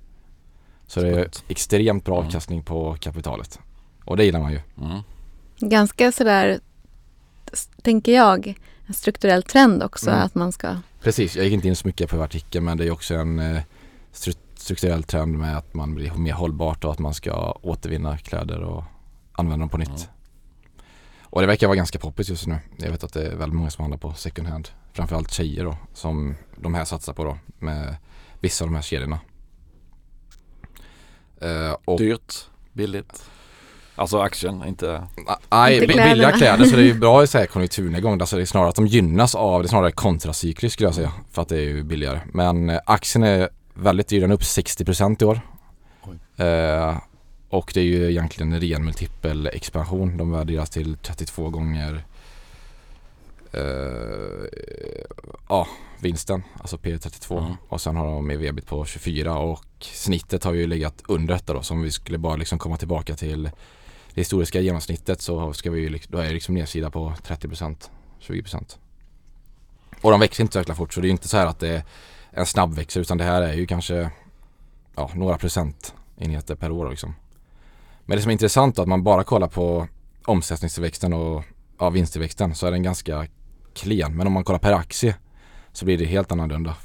så 0.86 1.00
det 1.00 1.08
är 1.08 1.28
extremt 1.48 2.04
bra 2.04 2.16
avkastning 2.16 2.62
på 2.62 2.96
kapitalet. 3.00 3.58
Och 4.04 4.16
det 4.16 4.24
gillar 4.24 4.40
man 4.40 4.52
ju. 4.52 4.60
Mm. 4.80 5.00
Ganska 5.58 6.12
sådär, 6.12 6.60
tänker 7.82 8.12
jag, 8.12 8.54
en 8.86 8.94
strukturell 8.94 9.42
trend 9.42 9.82
också 9.82 10.10
mm. 10.10 10.22
att 10.22 10.34
man 10.34 10.52
ska 10.52 10.76
Precis, 11.00 11.36
jag 11.36 11.44
gick 11.44 11.54
inte 11.54 11.68
in 11.68 11.76
så 11.76 11.86
mycket 11.86 12.10
på 12.10 12.22
artikeln 12.22 12.64
men 12.64 12.78
det 12.78 12.86
är 12.86 12.90
också 12.90 13.14
en 13.14 13.38
eh, 13.38 13.62
strukturell 14.54 15.02
trend 15.02 15.38
med 15.38 15.56
att 15.56 15.74
man 15.74 15.94
blir 15.94 16.12
mer 16.12 16.32
hållbart 16.32 16.84
och 16.84 16.92
att 16.92 16.98
man 16.98 17.14
ska 17.14 17.58
återvinna 17.62 18.18
kläder 18.18 18.62
och 18.62 18.84
använda 19.32 19.62
dem 19.62 19.68
på 19.68 19.78
nytt. 19.78 19.88
Mm. 19.88 20.00
Och 21.22 21.40
det 21.40 21.46
verkar 21.46 21.66
vara 21.66 21.76
ganska 21.76 21.98
poppis 21.98 22.28
just 22.28 22.46
nu. 22.46 22.58
Jag 22.76 22.90
vet 22.90 23.04
att 23.04 23.12
det 23.12 23.26
är 23.26 23.36
väldigt 23.36 23.56
många 23.56 23.70
som 23.70 23.82
handlar 23.82 23.98
på 23.98 24.14
second 24.14 24.48
hand. 24.48 24.68
Framförallt 24.92 25.32
tjejer 25.32 25.64
då 25.64 25.76
som 25.94 26.34
de 26.56 26.74
här 26.74 26.84
satsar 26.84 27.12
på 27.12 27.24
då 27.24 27.38
med 27.58 27.96
vissa 28.40 28.64
av 28.64 28.70
de 28.70 28.74
här 28.74 28.82
kedjorna. 28.82 29.18
Uh, 31.44 31.76
och 31.84 31.98
Dyrt, 31.98 32.34
billigt. 32.72 33.22
Alltså 33.98 34.18
aktien, 34.20 34.64
inte... 34.66 35.02
Nej, 35.50 35.74
inte 35.74 35.86
billiga 35.86 36.32
kläder 36.32 36.64
så 36.64 36.76
det 36.76 36.82
är 36.82 36.86
ju 36.86 36.94
bra 36.94 37.22
i 37.22 37.26
så 37.26 37.38
här 37.38 37.46
konjunkturnedgång. 37.46 38.20
Alltså 38.20 38.36
det 38.36 38.42
är 38.42 38.46
snarare 38.46 38.68
att 38.68 38.74
de 38.74 38.86
gynnas 38.86 39.34
av, 39.34 39.62
det 39.62 39.66
är 39.66 39.68
snarare 39.68 39.92
kontracykliskt 39.92 40.72
skulle 40.72 40.86
jag 40.86 40.94
säga. 40.94 41.12
För 41.32 41.42
att 41.42 41.48
det 41.48 41.56
är 41.56 41.60
ju 41.60 41.82
billigare. 41.82 42.20
Men 42.32 42.70
eh, 42.70 42.80
aktien 42.86 43.22
är 43.22 43.48
väldigt 43.74 44.08
dyr, 44.08 44.20
den 44.20 44.30
är 44.30 44.34
upp 44.34 44.40
60% 44.40 45.22
i 45.22 45.24
år. 45.24 45.40
Eh, 46.36 46.96
och 47.50 47.70
det 47.74 47.80
är 47.80 47.84
ju 47.84 48.10
egentligen 48.10 48.52
en 48.52 48.60
ren 48.60 48.84
multipel 48.84 49.46
expansion. 49.46 50.16
De 50.16 50.32
värderas 50.32 50.70
till 50.70 50.96
32 50.96 51.50
gånger 51.50 51.94
eh, 51.94 52.00
ja, 55.48 55.68
vinsten, 56.00 56.42
alltså 56.58 56.76
P32 56.76 57.38
mm. 57.38 57.56
och 57.68 57.80
sen 57.80 57.96
har 57.96 58.06
de 58.06 58.30
ev 58.30 58.60
på 58.60 58.84
24 58.84 59.38
och 59.38 59.64
snittet 59.80 60.44
har 60.44 60.52
ju 60.52 60.66
legat 60.66 61.02
under 61.08 61.34
detta 61.34 61.52
då. 61.52 61.62
Så 61.62 61.74
om 61.74 61.82
vi 61.82 61.90
skulle 61.90 62.18
bara 62.18 62.36
liksom 62.36 62.58
komma 62.58 62.76
tillbaka 62.76 63.14
till 63.14 63.42
det 64.14 64.20
historiska 64.20 64.60
genomsnittet 64.60 65.20
så 65.20 65.52
ska 65.52 65.70
vi, 65.70 66.02
då 66.08 66.18
är 66.18 66.26
det 66.26 66.32
liksom 66.32 66.54
nedsida 66.54 66.90
på 66.90 67.12
30% 67.22 67.90
20% 68.20 68.76
Och 70.00 70.10
de 70.10 70.20
växer 70.20 70.42
inte 70.42 70.52
så 70.52 70.58
jäkla 70.58 70.74
fort 70.74 70.94
så 70.94 71.00
det 71.00 71.08
är 71.08 71.10
inte 71.10 71.28
så 71.28 71.36
här 71.36 71.46
att 71.46 71.58
det 71.58 71.68
är 71.68 71.82
en 72.30 72.46
snabbväxer 72.46 73.00
utan 73.00 73.18
det 73.18 73.24
här 73.24 73.42
är 73.42 73.52
ju 73.52 73.66
kanske 73.66 74.10
ja, 74.96 75.10
några 75.14 75.38
procentenheter 75.38 76.54
per 76.54 76.70
år 76.70 76.90
liksom. 76.90 77.14
Men 78.04 78.16
det 78.16 78.22
som 78.22 78.30
är 78.30 78.32
intressant 78.32 78.78
är 78.78 78.82
att 78.82 78.88
man 78.88 79.02
bara 79.02 79.24
kollar 79.24 79.48
på 79.48 79.88
omsättningstillväxten 80.24 81.12
och 81.12 81.44
ja, 81.78 81.90
vinsttillväxten 81.90 82.54
så 82.54 82.66
är 82.66 82.70
den 82.70 82.82
ganska 82.82 83.26
klen. 83.76 84.16
Men 84.16 84.26
om 84.26 84.32
man 84.32 84.44
kollar 84.44 84.58
per 84.58 84.72
aktie 84.72 85.16
så 85.72 85.84
blir 85.84 85.98
det 85.98 86.04
helt 86.04 86.32
annorlunda. 86.32 86.76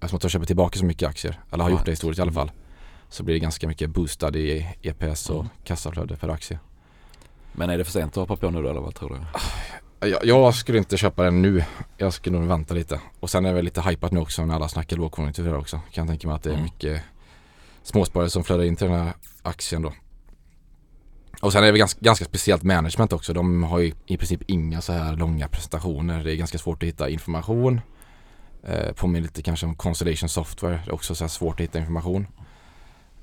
Eftersom 0.00 0.16
att 0.16 0.22
de 0.22 0.28
köper 0.28 0.46
tillbaka 0.46 0.78
så 0.78 0.84
mycket 0.84 1.08
aktier. 1.08 1.40
Eller 1.52 1.64
har 1.64 1.70
gjort 1.70 1.84
det 1.84 1.90
historiskt 1.92 2.18
i 2.18 2.22
alla 2.22 2.32
fall. 2.32 2.50
så 3.08 3.22
blir 3.22 3.34
det 3.34 3.38
ganska 3.40 3.68
mycket 3.68 3.90
boostad 3.90 4.36
i 4.36 4.66
EPS 4.82 5.30
och 5.30 5.40
Mm. 5.40 5.48
kassaflöde 5.64 6.16
per 6.16 6.28
aktie. 6.28 6.58
Men 7.52 7.70
är 7.70 7.78
det 7.78 7.84
för 7.84 7.92
sent 7.92 8.16
att 8.16 8.28
hoppa 8.28 8.36
på 8.36 8.50
nu 8.50 8.62
då 8.62 8.68
eller 8.70 8.80
vad 8.80 8.94
tror 8.94 9.08
du? 10.00 10.08
Jag, 10.08 10.24
jag 10.24 10.54
skulle 10.54 10.78
inte 10.78 10.96
köpa 10.96 11.22
den 11.22 11.42
nu. 11.42 11.64
Jag 11.96 12.12
skulle 12.12 12.38
nog 12.38 12.48
vänta 12.48 12.74
lite. 12.74 13.00
Och 13.20 13.30
sen 13.30 13.44
är 13.44 13.48
det 13.48 13.54
väl 13.54 13.64
lite 13.64 13.80
hypat 13.82 14.12
nu 14.12 14.20
också 14.20 14.44
när 14.44 14.54
alla 14.54 14.68
snackar 14.68 14.96
lågkonjunktur 14.96 15.54
också. 15.56 15.76
Kan 15.92 16.02
jag 16.02 16.08
tänka 16.08 16.26
mig 16.28 16.34
att 16.36 16.42
det 16.42 16.50
är 16.50 16.54
Mm. 16.54 16.64
mycket 16.64 17.02
småsparare 17.82 18.30
som 18.30 18.44
flödar 18.44 18.64
in 18.64 18.76
till 18.76 18.86
den 18.88 18.96
här 19.04 19.12
aktien 19.42 19.82
då. 19.82 19.92
Och 21.40 21.52
sen 21.52 21.64
är 21.64 21.72
det 21.72 21.78
ganska, 21.78 22.00
ganska 22.00 22.24
speciellt 22.24 22.62
management 22.62 23.12
också. 23.12 23.32
De 23.32 23.62
har 23.62 23.78
ju 23.78 23.92
i 24.06 24.16
princip 24.16 24.40
inga 24.46 24.80
så 24.80 24.92
här 24.92 25.16
långa 25.16 25.48
presentationer. 25.48 26.24
Det 26.24 26.32
är 26.32 26.36
ganska 26.36 26.58
svårt 26.58 26.82
att 26.82 26.86
hitta 26.88 27.08
information. 27.08 27.80
Eh, 28.62 28.92
påminner 28.92 29.20
lite 29.20 29.42
kanske 29.42 29.66
om 29.66 29.74
Constellation 29.74 30.28
Software. 30.28 30.80
Det 30.84 30.90
är 30.90 30.94
också 30.94 31.14
så 31.14 31.24
här 31.24 31.28
svårt 31.28 31.54
att 31.54 31.60
hitta 31.60 31.78
information 31.78 32.26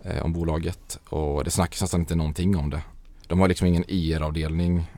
eh, 0.04 0.24
om 0.24 0.34
bolaget. 0.34 1.00
Och 1.10 1.44
det 1.44 1.52
snackas 1.52 1.82
nästan 1.82 2.00
inte 2.00 2.16
någonting 2.16 2.58
om 2.58 2.70
det. 2.70 2.82
De 3.28 3.40
har 3.40 3.48
liksom 3.48 3.68
ingen 3.68 3.84
IR-avdelning 3.88 4.92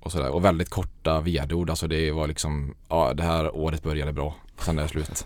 och 0.00 0.12
sådär. 0.12 0.30
Och 0.30 0.44
väldigt 0.44 0.70
korta 0.70 1.20
vd-ord. 1.20 1.70
Alltså 1.70 1.86
det 1.86 2.12
var 2.12 2.26
liksom, 2.26 2.74
ja 2.88 3.14
det 3.14 3.22
här 3.22 3.56
året 3.56 3.82
började 3.82 4.12
bra. 4.12 4.34
Sen 4.58 4.78
är 4.78 4.82
det 4.82 4.88
slut. 4.88 5.24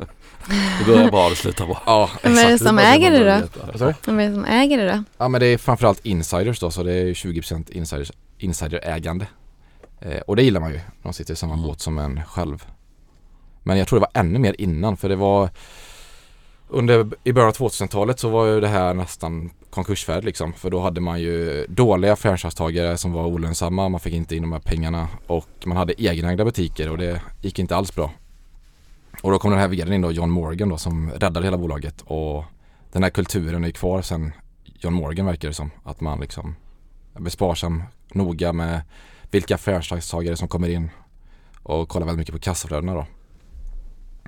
Det 0.78 0.84
börjar 0.86 1.10
bra, 1.10 1.28
det 1.28 1.36
slutar 1.36 1.66
bra. 1.66 1.82
Ja, 1.86 2.10
Vem 2.22 2.32
är 2.32 2.36
det 2.36 2.42
exakt. 2.42 2.62
som 2.68 2.78
äger 2.78 3.10
det 3.10 3.18
då? 3.18 3.92
Vem 4.06 4.20
är 4.20 4.28
det 4.28 4.34
som 4.34 4.44
äger 4.44 4.78
det 4.78 4.92
då? 4.92 5.04
Ja 5.18 5.28
men 5.28 5.40
det 5.40 5.46
är 5.46 5.58
framförallt 5.58 6.06
insiders 6.06 6.60
då 6.60 6.70
så 6.70 6.82
det 6.82 6.92
är 6.92 7.04
ju 7.04 7.12
20% 7.12 7.70
insiders, 7.70 8.12
insiderägande. 8.38 9.26
Eh, 10.00 10.18
och 10.20 10.36
det 10.36 10.42
gillar 10.42 10.60
man 10.60 10.70
ju. 10.72 10.80
De 11.02 11.12
sitter 11.12 11.32
i 11.32 11.36
samma 11.36 11.52
Mm. 11.54 11.66
båt 11.66 11.80
som 11.80 11.98
en 11.98 12.24
själv. 12.24 12.64
Men 13.62 13.78
jag 13.78 13.88
tror 13.88 13.98
det 14.00 14.06
var 14.12 14.20
ännu 14.20 14.38
mer 14.38 14.54
innan 14.58 14.96
för 14.96 15.08
det 15.08 15.16
var 15.16 15.50
under, 16.68 17.06
i 17.24 17.32
början 17.32 17.48
av 17.48 17.54
2000-talet 17.54 18.20
så 18.20 18.28
var 18.28 18.46
ju 18.46 18.60
det 18.60 18.68
här 18.68 18.94
nästan 18.94 19.50
konkursfärdigt 19.70 20.24
liksom. 20.24 20.52
För 20.52 20.70
då 20.70 20.80
hade 20.80 21.00
man 21.00 21.20
ju 21.20 21.66
dåliga 21.68 22.16
franchisetagare 22.16 22.96
som 22.96 23.12
var 23.12 23.24
olönsamma, 23.26 23.88
man 23.88 24.00
fick 24.00 24.14
inte 24.14 24.36
in 24.36 24.42
de 24.42 24.52
här 24.52 24.58
pengarna 24.60 25.08
och 25.26 25.48
man 25.64 25.76
hade 25.76 26.02
egenägda 26.02 26.44
butiker 26.44 26.90
och 26.90 26.98
det 26.98 27.20
gick 27.42 27.58
inte 27.58 27.76
alls 27.76 27.94
bra. 27.94 28.10
Och 29.22 29.30
då 29.30 29.38
kom 29.38 29.50
den 29.50 29.60
här 29.60 29.68
vdn 29.68 29.92
in 29.92 30.00
då, 30.00 30.12
John 30.12 30.30
Morgan 30.30 30.68
då, 30.68 30.78
som 30.78 31.10
räddade 31.10 31.46
hela 31.46 31.58
bolaget 31.58 32.00
och 32.06 32.44
den 32.92 33.02
här 33.02 33.10
kulturen 33.10 33.64
är 33.64 33.70
kvar 33.70 34.02
sen 34.02 34.32
John 34.64 34.92
Morgan 34.92 35.26
verkar 35.26 35.48
det 35.48 35.54
som. 35.54 35.70
Att 35.84 36.00
man 36.00 36.20
liksom 36.20 36.56
är 37.26 37.30
sparsam, 37.30 37.82
noga 38.12 38.52
med 38.52 38.80
vilka 39.30 39.58
franchisetagare 39.58 40.36
som 40.36 40.48
kommer 40.48 40.68
in 40.68 40.90
och 41.62 41.88
kollar 41.88 42.06
väldigt 42.06 42.18
mycket 42.18 42.34
på 42.34 42.40
kassaflödena 42.40 42.94
då. 42.94 43.06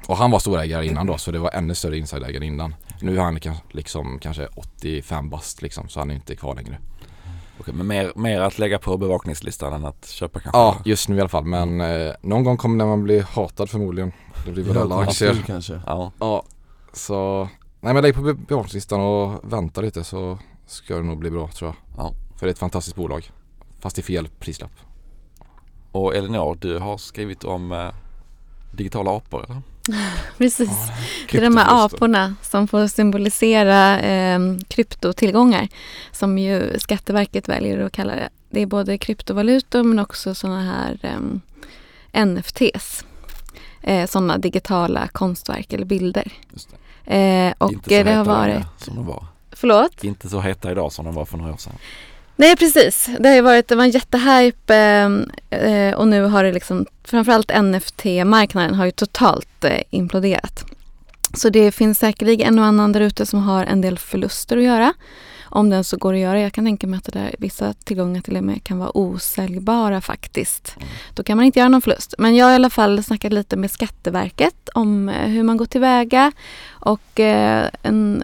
Och 0.07 0.17
han 0.17 0.31
var 0.31 0.39
storägare 0.39 0.87
innan 0.87 1.07
då 1.07 1.19
så 1.19 1.31
det 1.31 1.39
var 1.39 1.51
ännu 1.55 1.75
större 1.75 1.99
insiderägare 1.99 2.47
innan. 2.47 2.75
Nu 3.01 3.17
är 3.17 3.21
han 3.21 3.35
liksom, 3.35 3.55
liksom 3.71 4.19
kanske 4.19 4.47
85 4.47 5.31
bast 5.31 5.63
liksom 5.63 5.89
så 5.89 6.01
han 6.01 6.11
är 6.11 6.15
inte 6.15 6.37
kvar 6.37 6.55
längre. 6.55 6.79
Okej, 7.61 7.75
men 7.75 7.87
mer, 7.87 8.13
mer 8.17 8.41
att 8.41 8.59
lägga 8.59 8.79
på 8.79 8.97
bevakningslistan 8.97 9.73
än 9.73 9.85
att 9.85 10.09
köpa 10.09 10.41
kanske? 10.41 10.59
Ja, 10.59 10.77
just 10.85 11.09
nu 11.09 11.17
i 11.17 11.21
alla 11.21 11.29
fall 11.29 11.45
men 11.45 11.81
eh, 11.81 12.13
någon 12.23 12.45
gång 12.45 12.57
kommer 12.57 12.87
man 12.87 13.03
bli 13.03 13.21
hatad 13.21 13.71
förmodligen. 13.71 14.13
Det 14.47 14.53
blir 14.53 14.65
väl 14.65 14.79
alla 14.79 14.97
aktier. 14.99 15.43
kanske. 15.47 15.81
Ja. 15.87 16.13
Ja, 16.19 16.43
så 16.93 17.49
nej 17.81 17.95
men 17.95 18.03
lägg 18.03 18.15
på 18.15 18.23
be- 18.23 18.35
bevakningslistan 18.35 19.01
och 19.01 19.53
vänta 19.53 19.81
lite 19.81 20.05
så 20.05 20.39
ska 20.67 20.97
det 20.97 21.03
nog 21.03 21.19
bli 21.19 21.31
bra 21.31 21.49
tror 21.49 21.69
jag. 21.69 22.05
Ja. 22.05 22.13
För 22.37 22.47
det 22.47 22.51
är 22.51 22.53
ett 22.53 22.59
fantastiskt 22.59 22.97
bolag. 22.97 23.31
Fast 23.81 23.99
i 23.99 24.03
fel 24.03 24.29
prislapp. 24.39 24.73
Och 25.93 26.15
Elinor, 26.17 26.59
du 26.61 26.79
har 26.79 26.99
skrivit 26.99 27.45
om 27.45 27.73
eh, 27.73 27.89
digitala 28.73 29.11
apor 29.17 29.45
eller? 29.45 29.63
Precis. 30.39 30.71
Det 31.31 31.39
är 31.39 31.43
de 31.43 31.57
här 31.57 31.85
aporna 31.85 32.35
som 32.43 32.69
får 32.69 32.87
symbolisera 32.87 34.01
eh, 34.01 34.41
kryptotillgångar 34.69 35.69
som 36.13 36.39
ju 36.39 36.79
Skatteverket 36.79 37.49
väljer 37.49 37.79
att 37.79 37.93
kalla 37.93 38.15
det. 38.15 38.29
Det 38.51 38.61
är 38.61 38.67
både 38.67 38.99
kryptovalutor 38.99 39.83
men 39.83 39.99
också 39.99 40.35
sådana 40.35 40.63
här 40.63 40.99
eh, 41.03 42.25
NFTs. 42.25 43.05
Eh, 43.83 44.07
sådana 44.07 44.39
digitala 44.39 45.09
konstverk 45.09 45.73
eller 45.73 45.85
bilder. 45.85 46.33
Det. 47.05 47.17
Eh, 47.17 47.55
och 47.59 47.73
Inte 47.73 47.85
så 47.85 48.05
det 48.05 48.13
har 48.13 48.25
varit... 48.25 48.67
som 48.79 48.97
de 48.97 49.07
var. 49.07 49.27
Förlåt? 49.53 50.05
Inte 50.05 50.29
så 50.29 50.41
heta 50.41 50.71
idag 50.71 50.93
som 50.93 51.05
de 51.05 51.15
var 51.15 51.25
för 51.25 51.39
några 51.39 51.53
år 51.53 51.57
sedan. 51.57 51.73
Nej 52.41 52.57
precis. 52.57 53.11
Det 53.19 53.29
har 53.29 53.37
ju 53.37 53.41
varit, 53.41 53.69
det 53.69 53.75
var 53.77 53.85
en 53.85 53.91
jättehype 53.91 54.77
eh, 55.51 55.61
eh 55.61 55.95
och 55.95 56.09
nu 56.09 56.23
har 56.23 56.45
det 56.45 56.53
liksom 56.53 56.87
framförallt 57.05 57.51
NFT-marknaden 57.51 58.75
har 58.75 58.85
ju 58.85 58.91
totalt 58.91 59.65
eh, 59.65 59.83
imploderat. 59.91 60.65
Så 61.35 61.49
det 61.49 61.73
finns 61.73 61.99
säkerligen 61.99 62.49
en 62.49 62.59
och 62.59 62.65
annan 62.65 62.93
där 62.93 63.01
ute 63.01 63.27
som 63.27 63.41
har 63.41 63.65
en 63.65 63.81
del 63.81 63.99
förluster 63.99 64.57
att 64.57 64.63
göra. 64.63 64.95
Om 65.45 65.71
den 65.71 65.85
så 65.85 65.97
går 65.97 66.15
att 66.15 66.21
göra. 66.21 66.41
Jag 66.41 66.53
kan 66.53 66.65
tänka 66.65 66.87
mig 66.87 66.99
att 66.99 67.05
det 67.05 67.13
där, 67.13 67.35
vissa 67.39 67.73
tillgångar 67.73 68.21
till 68.21 68.37
och 68.37 68.45
med 68.45 68.65
kan 68.65 68.79
vara 68.79 68.97
osäljbara 68.97 70.01
faktiskt. 70.01 70.77
Då 71.15 71.23
kan 71.23 71.37
man 71.37 71.47
inte 71.47 71.59
göra 71.59 71.69
någon 71.69 71.83
förlust. 71.83 72.15
Men 72.19 72.37
jag 72.37 72.47
har 72.47 72.53
i 72.53 72.55
alla 72.55 72.71
fall 72.71 73.03
snackat 73.03 73.33
lite 73.33 73.57
med 73.57 73.71
Skatteverket 73.71 74.69
om 74.75 75.09
eh, 75.09 75.29
hur 75.29 75.43
man 75.43 75.57
går 75.57 75.67
tillväga 75.67 76.33
och 76.69 77.21
eh, 77.21 77.69
en, 77.83 78.23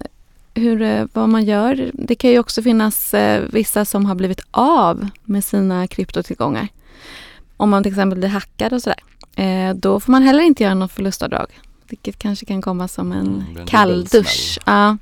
hur, 0.56 0.82
eh, 0.82 1.04
vad 1.12 1.28
man 1.28 1.44
gör. 1.44 1.90
Det 1.94 2.14
kan 2.14 2.30
ju 2.30 2.38
också 2.38 2.62
finnas 2.62 3.14
eh, 3.14 3.42
vissa 3.50 3.84
som 3.84 4.06
har 4.06 4.14
blivit 4.14 4.40
av 4.50 5.08
med 5.24 5.44
sina 5.44 5.86
kryptotillgångar. 5.86 6.68
Om 7.56 7.70
man 7.70 7.82
till 7.82 7.92
exempel 7.92 8.18
blir 8.18 8.28
hackad 8.28 8.72
och 8.72 8.82
sådär. 8.82 9.00
Eh, 9.36 9.74
då 9.74 10.00
får 10.00 10.12
man 10.12 10.22
heller 10.22 10.42
inte 10.42 10.62
göra 10.62 10.74
något 10.74 10.92
förlustavdrag. 10.92 11.46
Vilket 11.88 12.18
kanske 12.18 12.46
kan 12.46 12.62
komma 12.62 12.88
som 12.88 13.12
en 13.12 13.44
Mm, 13.50 13.66
kalldusch. 13.66 14.58
Ja. 14.66 14.96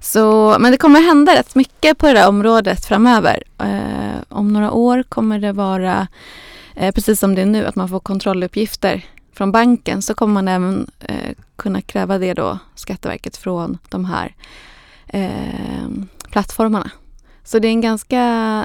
Så, 0.00 0.56
men 0.60 0.70
det 0.72 0.76
kommer 0.78 1.00
hända 1.00 1.34
rätt 1.34 1.54
mycket 1.54 1.98
på 1.98 2.06
det 2.06 2.12
där 2.12 2.28
området 2.28 2.84
framöver. 2.84 3.42
Eh, 3.58 4.22
om 4.28 4.52
några 4.52 4.70
år 4.70 5.02
kommer 5.02 5.38
det 5.38 5.52
vara, 5.52 6.06
eh, 6.74 6.92
precis 6.94 7.20
som 7.20 7.34
det 7.34 7.42
är 7.42 7.46
nu, 7.46 7.66
att 7.66 7.76
man 7.76 7.88
får 7.88 8.00
kontrolluppgifter 8.00 9.04
från 9.32 9.52
banken. 9.52 10.02
Så 10.02 10.14
kommer 10.14 10.34
man 10.34 10.48
även 10.48 10.90
eh, 11.00 11.32
kunna 11.56 11.80
kräva 11.80 12.18
det 12.18 12.34
då, 12.34 12.58
Skatteverket, 12.74 13.36
från 13.36 13.78
de 13.88 14.04
här 14.04 14.34
eh, 15.20 15.88
plattformarna. 16.30 16.90
Så 17.44 17.58
det 17.58 17.68
är 17.68 17.72
en 17.72 17.80
ganska, 17.80 18.18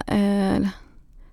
eh, 0.07 0.59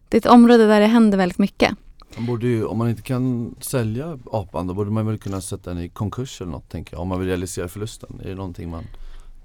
det 0.09 0.17
är 0.17 0.19
ett 0.19 0.27
område 0.27 0.67
där 0.67 0.81
det 0.81 0.87
händer 0.87 1.19
väldigt 1.19 1.39
mycket. 1.39 1.71
Man 2.17 2.27
borde 2.27 2.47
ju, 2.47 2.65
om 2.65 2.79
man 2.79 2.89
inte 2.91 3.03
kan 3.03 3.55
sälja 3.61 4.19
apan 4.33 4.67
då 4.67 4.75
borde 4.75 4.91
man 4.91 5.07
väl 5.07 5.19
kunna 5.19 5.41
sätta 5.41 5.71
den 5.75 5.83
i 5.83 5.89
konkurs 5.89 6.41
eller 6.41 6.51
något 6.53 6.69
tänker 6.71 6.95
jag. 6.95 7.01
Om 7.03 7.09
man 7.09 7.19
vill 7.19 7.29
realisera 7.29 7.69
förlusten. 7.69 8.21
Är 8.25 8.29
det 8.29 8.35
någonting 8.35 8.71
man? 8.71 8.85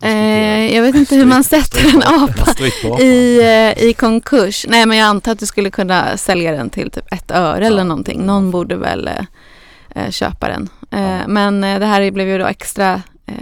Eh, 0.01 0.75
jag 0.75 0.81
vet 0.81 0.95
inte 0.95 1.15
hur 1.15 1.25
man 1.25 1.43
sätter 1.43 1.95
en 1.95 2.03
apa 2.03 2.51
i, 3.03 3.39
eh, 3.41 3.83
i 3.83 3.93
konkurs. 3.93 4.65
Nej 4.69 4.85
men 4.85 4.97
jag 4.97 5.05
antar 5.07 5.31
att 5.31 5.39
du 5.39 5.45
skulle 5.45 5.69
kunna 5.69 6.17
sälja 6.17 6.51
den 6.51 6.69
till 6.69 6.91
typ 6.91 7.13
ett 7.13 7.31
öre 7.31 7.65
eller 7.67 7.77
Ja, 7.77 7.83
någonting. 7.83 8.19
det 8.19 8.25
Någon 8.25 8.51
borde 8.51 8.75
väl 8.75 9.07
eh, 9.07 9.25
eh, 10.03 10.09
köpa 10.11 10.47
den. 10.47 10.69
Eh, 10.91 11.01
Ja. 11.01 11.27
Men 11.27 11.63
eh, 11.63 11.79
det 11.79 11.85
här 11.85 12.11
blev 12.11 12.27
ju 12.27 12.37
då 12.37 12.45
extra 12.45 13.01
eh, 13.25 13.33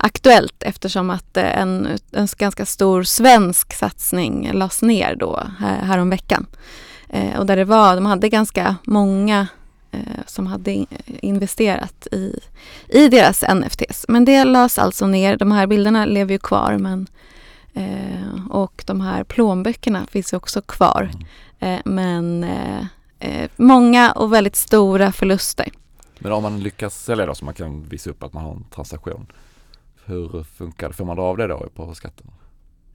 aktuellt 0.00 0.62
eftersom 0.62 1.10
att 1.10 1.36
eh, 1.36 1.58
en, 1.58 1.98
en 2.12 2.28
ganska 2.38 2.66
stor 2.66 3.02
svensk 3.02 3.72
satsning 3.72 4.52
lades 4.52 4.82
ner 4.82 5.14
då 5.14 5.42
här, 5.58 5.82
häromveckan. 5.82 6.46
Eh, 7.08 7.38
och 7.38 7.46
där 7.46 7.56
det 7.56 7.64
var, 7.64 7.94
de 7.94 8.06
hade 8.06 8.28
ganska 8.28 8.76
många 8.84 9.46
eh, 9.90 10.00
som 10.26 10.46
hade 10.46 10.72
in, 10.72 10.86
investerat 11.06 12.06
i, 12.12 12.40
i 12.88 13.08
deras 13.08 13.44
NFTs. 13.54 14.04
Men 14.08 14.24
det 14.24 14.44
lades 14.44 14.78
alltså 14.78 15.06
ner. 15.06 15.36
De 15.36 15.52
här 15.52 15.66
bilderna 15.66 16.04
lever 16.04 16.32
ju 16.32 16.38
kvar 16.38 16.78
men 16.78 17.06
Eh, 17.74 18.46
och 18.50 18.84
de 18.86 19.00
här 19.00 19.24
plånböckerna 19.24 20.06
finns 20.06 20.32
ju 20.32 20.36
också 20.36 20.60
kvar. 20.60 21.10
Mm. 21.60 21.82
Men 21.84 22.46
många 23.56 24.12
och 24.12 24.32
väldigt 24.32 24.56
stora 24.56 25.12
förluster. 25.12 25.68
Men 26.18 26.32
om 26.32 26.42
man 26.42 26.60
lyckas 26.60 27.04
sälja 27.04 27.26
då 27.26 27.34
så 27.34 27.44
man 27.44 27.54
kan 27.54 27.82
visa 27.82 28.10
upp 28.10 28.22
att 28.22 28.32
man 28.32 28.44
har 28.44 28.52
en 28.52 28.64
transaktion. 28.64 29.26
Hur 30.10 30.42
funkar 30.42 30.88
det? 30.88 30.94
Får 30.94 31.04
man 31.04 31.16
dra 31.16 31.22
av 31.22 31.36
det 31.36 31.46
då 31.46 31.68
på 31.74 31.94
skatten? 31.94 32.26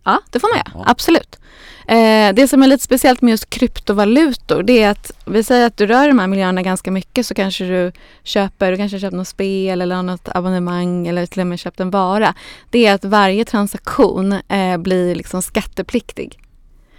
Ja, 0.04 0.22
det 0.32 0.40
får 0.40 0.48
man 0.48 0.58
göra. 0.58 0.72
Ja. 0.74 0.92
Absolut. 0.92 1.40
Eh, 1.88 2.34
det 2.34 2.48
som 2.48 2.64
är 2.64 2.68
lite 2.68 2.84
speciellt 2.84 3.22
med 3.22 3.32
just 3.32 3.50
kryptovalutor 3.50 4.64
det 4.64 4.84
är 4.84 4.92
att 4.92 5.12
vi 5.26 5.44
säger 5.44 5.68
att 5.68 5.78
du 5.78 5.88
rör 5.88 6.08
de 6.08 6.20
här 6.20 6.28
miljöerna 6.28 6.62
ganska 6.62 6.92
mycket 6.92 7.26
så 7.26 7.34
kanske 7.34 7.66
du 7.66 7.92
köper, 8.24 8.72
du 8.72 8.78
kanske 8.78 9.00
köper 9.00 9.18
något 9.18 9.28
spel 9.28 9.82
eller 9.82 10.02
något 10.02 10.30
abonnemang 10.30 11.08
eller 11.08 11.26
till 11.26 11.42
och 11.42 11.48
med 11.48 11.60
köpt 11.60 11.80
en 11.80 11.90
vara. 11.90 12.34
Det 12.70 12.86
är 12.86 12.94
att 12.96 13.06
varje 13.06 13.46
transaktion 13.46 14.32
eh, 14.34 14.78
blir 14.78 15.16
liksom 15.16 15.42
skattepliktig. 15.42 16.40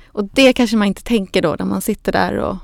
Och 0.07 0.25
det 0.33 0.53
kanske 0.53 0.77
man 0.77 0.89
inte 0.89 1.03
tänker 1.03 1.43
då 1.43 1.57
när 1.59 1.67
man 1.67 1.81
sitter 1.81 2.13
där 2.13 2.37
och, 2.37 2.57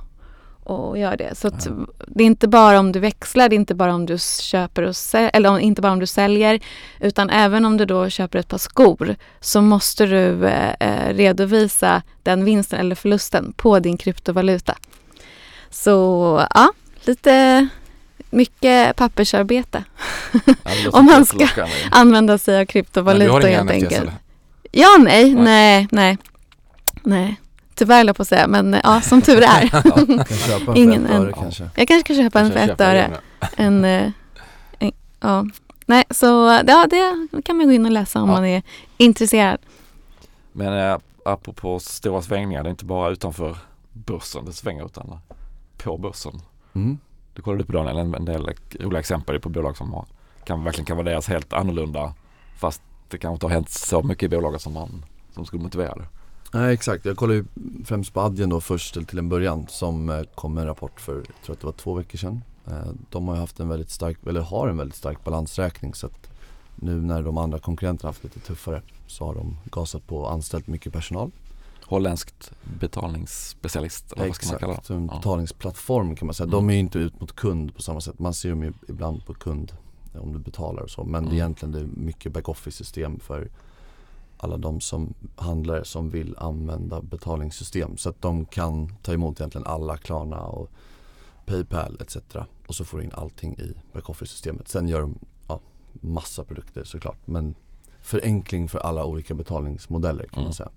och 0.65 0.99
gör 0.99 1.17
det. 1.17 1.35
Så 1.35 1.49
att 1.49 1.67
Ja. 1.67 1.73
det 2.07 2.23
är 2.23 2.27
inte 2.27 2.49
bara 2.49 2.79
om 2.81 2.93
du 2.93 3.01
växlar, 3.01 3.49
det 3.49 3.55
är 3.55 3.59
inte 3.59 3.75
bara 3.75 3.95
om 3.95 4.07
du 4.07 4.19
köper 4.41 4.83
och 4.83 4.97
säljer, 4.97 5.31
eller 5.35 5.49
om- 5.51 5.61
inte 5.61 5.83
bara 5.83 5.93
om 5.93 5.99
du 5.99 6.07
säljer, 6.07 6.61
utan 7.01 7.31
även 7.31 7.65
om 7.65 7.77
du 7.77 7.85
då 7.85 8.09
köper 8.11 8.39
ett 8.39 8.49
par 8.49 8.59
skor 8.59 9.17
så 9.41 9.61
måste 9.61 10.07
du 10.07 10.47
eh, 10.47 10.73
eh, 10.81 11.15
redovisa 11.15 12.03
den 12.23 12.45
vinsten 12.45 12.81
eller 12.81 12.95
förlusten 12.95 13.53
på 13.57 13.79
din 13.79 13.97
kryptovaluta. 13.97 14.77
Så 15.71 16.47
ja, 16.55 16.73
lite 17.05 17.69
mycket 18.31 18.97
pappersarbete. 18.97 19.85
Om 20.93 21.05
man 21.07 21.25
ska-. 21.25 21.67
Använda 21.91 22.39
sig 22.39 22.57
av 22.61 22.65
inga 23.51 23.59
helt 23.59 23.71
enkelt. 23.71 24.11
Ja, 24.73 24.97
Nej. 24.99 25.35
nej, 25.35 25.89
nej, 25.91 26.19
nej. 27.03 27.37
Tyvärr 27.83 28.05
jag 28.05 28.17
på 28.17 28.23
att 28.23 28.29
säga, 28.29 28.47
men 28.47 28.77
ja, 28.85 29.01
som 29.01 29.23
tur 29.23 29.43
är. 29.43 29.69
Kan 30.67 30.69
en 30.69 30.77
Ingen 30.77 31.07
öre 31.07 31.33
kanske. 31.33 31.71
Jag 31.77 31.89
kanske 31.89 32.15
ska 32.15 32.23
köpa 32.23 32.41
en 32.41 32.53
för 32.53 32.59
ett 32.59 32.81
öre. 32.81 33.11
En, 33.57 33.85
eh, 33.85 34.11
en, 34.79 34.93
ja. 35.21 35.47
Nej, 35.87 36.05
så 36.11 36.25
ja, 36.67 36.87
det 36.91 37.43
kan 37.45 37.57
man 37.57 37.67
gå 37.67 37.73
in 37.73 37.87
och 37.87 37.93
läsa 37.93 38.23
om 38.23 38.29
Ja. 38.29 38.35
man 38.35 38.45
är 38.45 38.63
intresserad. 38.97 39.59
Men 40.53 40.79
eh, 40.79 40.99
apropå 41.25 41.79
stora 41.79 42.23
svängningar, 42.23 42.63
det 42.63 42.69
är 42.69 42.71
inte 42.71 42.85
bara 42.85 43.11
utanför 43.11 43.57
börsen 43.93 44.45
det 44.45 44.53
svänger 44.53 44.87
utan 44.87 45.19
på 45.77 45.99
börsen. 45.99 46.41
Mm. 46.75 46.99
Du 47.35 47.43
kollade 47.43 47.65
på 47.65 47.73
Daniel 47.73 47.99
en, 47.99 48.15
en 48.15 48.25
del 48.25 48.55
roliga 48.81 49.01
exempel 49.01 49.41
på 49.41 49.49
bolag 49.49 49.77
som 49.77 49.93
har, 49.93 50.05
kan, 50.45 50.65
verkligen 50.65 50.87
kan 50.87 50.97
värderas 50.97 51.29
helt 51.29 51.53
annorlunda 51.53 52.15
fast 52.59 52.83
det 53.09 53.19
kanske 53.19 53.35
inte 53.35 53.47
har 53.47 53.51
hänt 53.53 53.71
så 53.71 54.03
mycket 54.03 54.23
i 54.23 54.29
bolaget 54.29 54.63
som, 54.63 54.73
man, 54.73 55.05
som 55.35 55.47
skulle 55.47 55.63
motivera 55.63 55.95
det. 55.95 56.07
Nej 56.55 56.75
exakt, 56.75 57.05
jag 57.05 57.17
kollade 57.17 57.39
ju 57.39 57.45
främst 57.85 58.13
på 58.15 58.21
Adyen 58.21 58.49
då 58.49 58.61
först 58.61 58.95
till- 59.09 59.19
en 59.19 59.29
början 59.29 59.67
som 59.69 60.09
eh, 60.11 60.23
kom 60.35 60.55
med 60.55 60.61
en 60.63 60.67
rapport 60.67 61.01
för, 61.01 61.15
jag 61.15 61.25
tror 61.45 61.55
att 61.55 61.61
det 61.61 61.67
var 61.67 61.73
två 61.73 61.95
veckor 61.95 62.19
sedan. 62.19 62.43
Eh, 62.67 62.87
De 63.11 63.29
har 63.29 63.35
ju 63.35 63.41
haft 63.41 63.61
en 63.61 63.69
väldigt 63.69 63.91
stark, 63.91 64.19
eller 64.27 64.41
har 64.41 64.69
en 64.69 64.77
väldigt 64.77 64.97
stark 64.97 65.25
balansräkning 65.25 65.95
så 65.95 66.07
att 66.07 66.31
nu 66.77 67.01
när 67.01 67.23
de 67.23 67.39
andra 67.39 67.59
konkurrenterna 67.59 68.09
haft 68.09 68.25
lite 68.25 68.41
tuffare 68.41 68.83
så 69.07 69.25
har 69.27 69.35
de 69.35 69.57
gasat 69.71 70.07
på 70.07 70.17
och 70.19 70.33
anställt 70.33 70.67
mycket 70.67 70.93
personal. 70.93 71.31
Holländskt 71.85 72.53
betalningsspecialist 72.81 74.13
eller 74.13 74.27
vad 74.27 74.37
ska 74.37 74.47
man 74.47 74.59
kalla 74.59 74.73
Exakt, 74.73 74.89
det? 74.89 74.95
en 74.95 75.07
betalningsplattform 75.07 76.17
kan 76.17 76.27
man 76.27 76.35
säga. 76.35 76.45
Mm. 76.45 76.53
De 76.55 76.71
är 76.71 76.75
ju 76.75 76.81
inte 76.81 76.99
ut 76.99 77.21
mot 77.21 77.37
kund 77.37 77.75
på 77.77 77.83
samma 77.83 78.01
sätt. 78.01 78.19
Man 78.19 78.35
ser 78.35 78.51
dem 78.51 78.63
ju 78.63 78.73
ibland 78.89 79.27
på 79.27 79.35
kund 79.35 79.73
om 80.21 80.33
du 80.33 80.39
betalar 80.39 80.83
och 80.83 80.91
så. 80.91 81.05
Men 81.05 81.13
det 81.13 81.19
Mm. 81.29 81.33
är 81.33 81.35
egentligen 81.37 81.73
det 81.73 81.81
är 81.81 81.89
mycket 82.07 82.33
back-office 82.33 82.71
system 82.71 83.21
för 83.21 83.49
alla 84.43 84.57
de 84.57 84.81
som 84.81 85.15
handlare 85.37 85.85
som 85.85 86.11
vill 86.11 86.35
använda 86.39 87.01
betalningssystem. 87.03 87.97
Så 87.97 88.09
att 88.09 88.23
de 88.23 88.45
kan 88.45 88.93
ta 89.03 89.13
emot 89.13 89.41
egentligen 89.41 89.67
alla 89.67 89.97
Klarna 89.97 90.41
och 90.41 90.71
Paypal 91.47 91.99
etc. 92.01 92.17
Och 92.67 92.75
så 92.75 92.85
får 92.85 92.99
du 92.99 93.05
in 93.05 93.11
allting 93.15 93.53
i 93.59 93.75
back-office 93.93 94.27
systemet. 94.31 94.69
Sen 94.69 94.89
gör 94.89 95.01
de 95.01 95.19
ja, 95.49 95.61
massa 95.93 96.45
produkter 96.45 96.85
såklart. 96.85 97.19
Men 97.25 97.55
förenkling 98.01 98.69
för 98.69 98.79
alla 98.79 99.05
olika 99.05 99.35
betalningsmodeller 99.35 100.25
kan 100.25 100.35
Mm. 100.39 100.45
man 100.45 100.53
säga. 100.55 100.71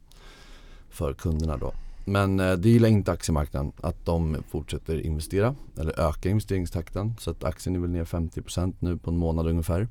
För 0.90 1.14
kunderna 1.14 1.58
då. 1.58 1.72
Men 2.06 2.40
eh, 2.40 2.54
det 2.54 2.70
gillar 2.70 2.90
inte 2.90 3.12
aktiemarknaden 3.12 3.72
att 3.82 4.06
de 4.06 4.38
fortsätter 4.50 5.02
investera 5.02 5.56
eller 5.80 6.00
öka 6.00 6.30
investeringstakten. 6.30 7.16
Så 7.20 7.32
att 7.32 7.44
aktien 7.44 7.76
är 7.76 7.80
väl 7.80 7.90
ner 7.90 8.06
50% 8.06 8.74
nu 8.80 8.98
på 8.98 9.10
en 9.12 9.18
månad 9.18 9.48
ungefär. 9.48 9.88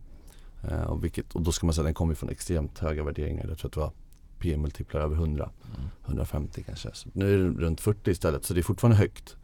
Eh, 0.70 0.82
och, 0.82 1.04
vilket, 1.04 1.34
och 1.34 1.42
då 1.42 1.52
ska 1.52 1.66
man 1.66 1.74
säga 1.74 1.82
att 1.82 1.86
den 1.86 1.94
kommer 1.94 2.14
från 2.14 2.30
extremt 2.30 2.78
höga 2.78 3.04
värderingar. 3.04 3.46
Jag 3.48 3.58
tror 3.58 3.68
att 3.68 3.74
det 3.74 3.80
var 3.80 3.92
P-multiplar 4.38 5.00
över 5.00 5.16
100, 5.16 5.50
Mm. 5.76 5.88
150 6.04 6.62
kanske. 6.66 6.90
Så 6.92 7.08
nu 7.12 7.34
är 7.34 7.38
det 7.38 7.60
runt 7.64 7.80
40 7.80 8.10
istället 8.10 8.44
så 8.44 8.54
det 8.54 8.60
är 8.60 8.62
fortfarande 8.62 8.96
högt. 8.96 9.36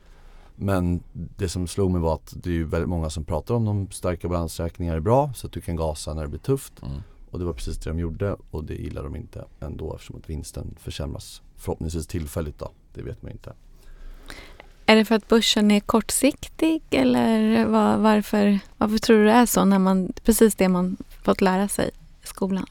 Men 0.56 1.02
det 1.12 1.48
som 1.48 1.66
slog 1.66 1.90
mig 1.90 2.00
var 2.00 2.14
att 2.14 2.34
det 2.36 2.58
är 2.58 2.64
väldigt 2.64 2.88
många 2.88 3.10
som 3.10 3.24
pratar 3.24 3.54
om 3.54 3.64
de 3.64 3.90
starka 3.90 4.28
balansräkningar 4.28 4.96
är 4.96 5.00
bra 5.00 5.32
så 5.34 5.46
att 5.46 5.52
du 5.52 5.60
kan 5.60 5.76
gasa 5.76 6.14
när 6.14 6.22
det 6.22 6.28
blir 6.28 6.40
tufft. 6.40 6.82
Mm. 6.82 7.00
Och 7.30 7.38
det 7.38 7.44
var 7.44 7.52
precis 7.52 7.78
det 7.78 7.90
de 7.90 7.98
gjorde 7.98 8.36
och 8.50 8.64
det 8.64 8.74
gillar 8.74 9.02
de 9.02 9.16
inte 9.16 9.44
ändå 9.60 9.94
eftersom 9.94 10.16
att 10.16 10.30
vinsten 10.30 10.74
försämras. 10.78 11.42
Förhoppningsvis 11.56 12.06
tillfälligt 12.06 12.58
då, 12.58 12.70
det 12.94 13.02
vet 13.02 13.22
man 13.22 13.32
inte. 13.32 13.52
Är 14.90 14.96
det 14.96 15.04
för 15.04 15.14
att 15.14 15.28
börsen 15.28 15.70
är 15.70 15.80
kortsiktig 15.80 16.82
eller 16.90 17.64
var, 17.66 17.96
varför, 17.96 18.58
varför 18.78 18.98
tror 18.98 19.18
du 19.18 19.24
det 19.24 19.32
är 19.32 19.46
så 19.46 19.64
när 19.64 19.78
man, 19.78 20.12
precis 20.24 20.54
det 20.54 20.68
man 20.68 20.96
fått 21.22 21.40
lära 21.40 21.68
sig 21.68 21.90
i 22.22 22.26
skolan? 22.26 22.66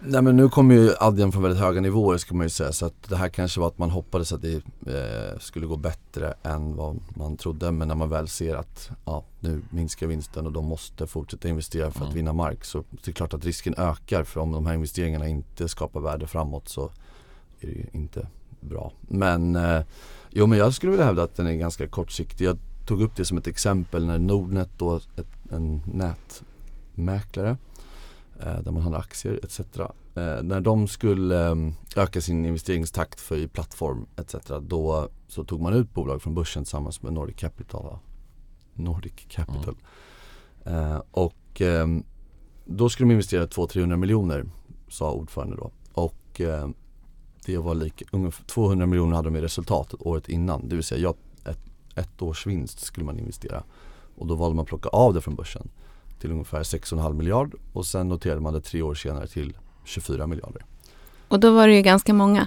Nej 0.00 0.22
men 0.22 0.36
nu 0.36 0.48
kommer 0.48 0.74
ju 0.74 0.92
Adyen 1.00 1.32
från 1.32 1.42
väldigt 1.42 1.60
höga 1.60 1.80
nivåer 1.80 2.18
ska 2.18 2.34
man 2.34 2.46
ju 2.46 2.50
säga 2.50 2.72
så 2.72 2.86
att 2.86 3.08
det 3.08 3.16
här 3.16 3.28
kanske 3.28 3.60
var 3.60 3.66
att 3.66 3.78
man 3.78 3.90
hoppades 3.90 4.32
att 4.32 4.42
det 4.42 4.54
eh, 4.86 5.38
skulle 5.40 5.66
gå 5.66 5.76
bättre 5.76 6.34
än 6.42 6.76
vad 6.76 7.00
man 7.16 7.36
trodde 7.36 7.72
men 7.72 7.88
när 7.88 7.94
man 7.94 8.08
väl 8.10 8.28
ser 8.28 8.54
att 8.54 8.90
ja, 9.04 9.24
nu 9.40 9.62
minskar 9.70 10.06
vinsten 10.06 10.46
och 10.46 10.52
de 10.52 10.64
måste 10.64 11.06
fortsätta 11.06 11.48
investera 11.48 11.90
för 11.90 12.06
att 12.06 12.14
vinna 12.14 12.32
mark 12.32 12.64
så 12.64 12.84
det 12.90 13.10
är 13.10 13.12
klart 13.12 13.34
att 13.34 13.44
risken 13.44 13.74
ökar 13.78 14.24
för 14.24 14.40
om 14.40 14.52
de 14.52 14.66
här 14.66 14.74
investeringarna 14.74 15.28
inte 15.28 15.68
skapar 15.68 16.00
värde 16.00 16.26
framåt 16.26 16.68
så 16.68 16.90
är 17.60 17.66
det 17.66 17.72
ju 17.72 17.86
inte 17.92 18.26
bra. 18.60 18.92
Men 19.00 19.56
eh, 19.56 19.80
jo 20.30 20.46
men 20.46 20.58
jag 20.58 20.74
skulle 20.74 20.90
vilja 20.90 21.06
hävda 21.06 21.22
att 21.22 21.36
den 21.36 21.46
är 21.46 21.54
ganska 21.54 21.88
kortsiktig. 21.88 22.44
Jag 22.44 22.58
tog 22.86 23.02
upp 23.02 23.16
det 23.16 23.24
som 23.24 23.38
ett 23.38 23.46
exempel 23.46 24.06
när 24.06 24.18
Nordnet 24.18 24.70
då, 24.76 24.96
ett, 24.96 25.52
en 25.52 25.82
nätmäklare 25.86 27.56
eh, 28.40 28.60
där 28.60 28.70
man 28.70 28.82
handlar 28.82 29.00
aktier 29.00 29.40
etc. 29.42 29.60
Eh, 29.60 30.42
när 30.42 30.60
de 30.60 30.88
skulle 30.88 31.48
eh, 31.48 31.54
öka 31.96 32.20
sin 32.20 32.44
investeringstakt 32.44 33.20
för 33.20 33.36
i 33.36 33.48
plattform 33.48 34.06
etc. 34.16 34.34
Då 34.60 35.08
så 35.28 35.44
tog 35.44 35.60
man 35.60 35.72
ut 35.72 35.94
bolag 35.94 36.22
från 36.22 36.34
börsen 36.34 36.64
tillsammans 36.64 37.02
med 37.02 37.12
Nordic 37.12 37.36
Capital. 37.36 37.98
Nordic 38.74 39.12
Capital. 39.28 39.76
Eh, 40.64 41.02
och 41.10 41.60
eh, 41.60 41.86
då 42.64 42.88
skulle 42.88 43.08
de 43.08 43.12
investera 43.12 43.46
200-300 43.46 43.96
miljoner 43.96 44.44
sa 44.88 45.12
ordförande 45.12 45.56
då. 45.56 45.70
Och 45.92 46.40
eh, 46.40 46.68
det 47.52 47.58
var 47.58 47.74
lika, 47.74 48.04
ungefär 48.10 48.44
200 48.44 48.86
miljoner 48.86 49.16
hade 49.16 49.30
de 49.30 49.36
i 49.36 49.40
resultatet 49.40 50.00
året 50.02 50.28
innan. 50.28 50.68
Det 50.68 50.74
vill 50.74 50.84
säga 50.84 51.00
ja, 51.00 51.14
ett, 51.50 51.60
ett 51.94 52.22
års 52.22 52.46
vinst 52.46 52.80
skulle 52.80 53.06
man 53.06 53.18
investera. 53.18 53.62
Och 54.16 54.26
då 54.26 54.34
valde 54.34 54.56
man 54.56 54.62
att 54.62 54.68
plocka 54.68 54.88
av 54.88 55.14
det 55.14 55.20
från 55.20 55.34
börsen 55.34 55.68
till 56.20 56.30
ungefär 56.30 56.62
6,5 56.62 57.12
miljard 57.12 57.54
och 57.72 57.86
sen 57.86 58.08
noterade 58.08 58.40
man 58.40 58.52
det 58.52 58.60
tre 58.60 58.82
år 58.82 58.94
senare 58.94 59.26
till 59.26 59.56
24 59.84 60.26
miljarder. 60.26 60.64
Och 61.28 61.40
då 61.40 61.50
var 61.54 61.68
det 61.68 61.74
ju 61.74 61.82
ganska 61.82 62.14
många 62.14 62.46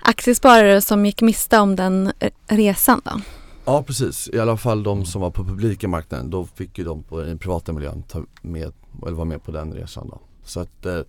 aktiesparare 0.00 0.80
som 0.80 1.06
gick 1.06 1.22
miste 1.22 1.58
om 1.58 1.76
den 1.76 2.12
eh, 2.18 2.30
resan 2.46 3.00
då. 3.04 3.20
Ja 3.64 3.82
precis, 3.82 4.30
i 4.32 4.38
alla 4.38 4.56
fall 4.56 4.82
de 4.82 5.04
som 5.04 5.20
var 5.20 5.30
på 5.30 5.44
publika 5.44 5.88
marknaden 5.88 6.30
då 6.30 6.44
fick 6.44 6.78
ju 6.78 6.84
de 6.84 7.02
på 7.02 7.20
den 7.20 7.38
privata 7.38 7.72
miljön 7.72 8.02
ta 8.02 8.24
med, 8.42 8.72
eller 9.02 9.12
vara 9.12 9.24
med 9.24 9.44
på 9.44 9.50
den 9.52 9.72
resan 9.72 10.08
då. 10.08 10.20
Så 10.44 10.60
att 10.60 10.86
eh, 10.86 11.00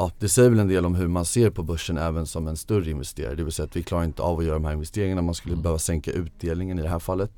ja, 0.00 0.10
det 0.18 0.28
säger 0.28 0.50
väl 0.50 0.58
en 0.58 0.68
del 0.68 0.86
om 0.86 0.94
hur 0.94 1.08
man 1.08 1.24
ser 1.24 1.50
på 1.50 1.62
börsen 1.62 1.98
även 1.98 2.26
som 2.26 2.48
en 2.48 2.56
större 2.56 2.90
investerare. 2.90 3.34
Det 3.34 3.42
vill 3.44 3.52
säga 3.52 3.66
att 3.66 3.76
vi 3.76 3.82
klarar 3.82 4.04
inte 4.04 4.22
av 4.22 4.38
att 4.38 4.44
göra 4.44 4.54
de 4.54 4.64
här 4.64 4.72
investeringarna. 4.72 5.22
Man 5.22 5.34
skulle 5.34 5.52
Mm. 5.52 5.62
behöva 5.62 5.78
sänka 5.78 6.10
utdelningen 6.12 6.78
i 6.78 6.82
det 6.82 6.88
här 6.88 6.98
fallet. 6.98 7.32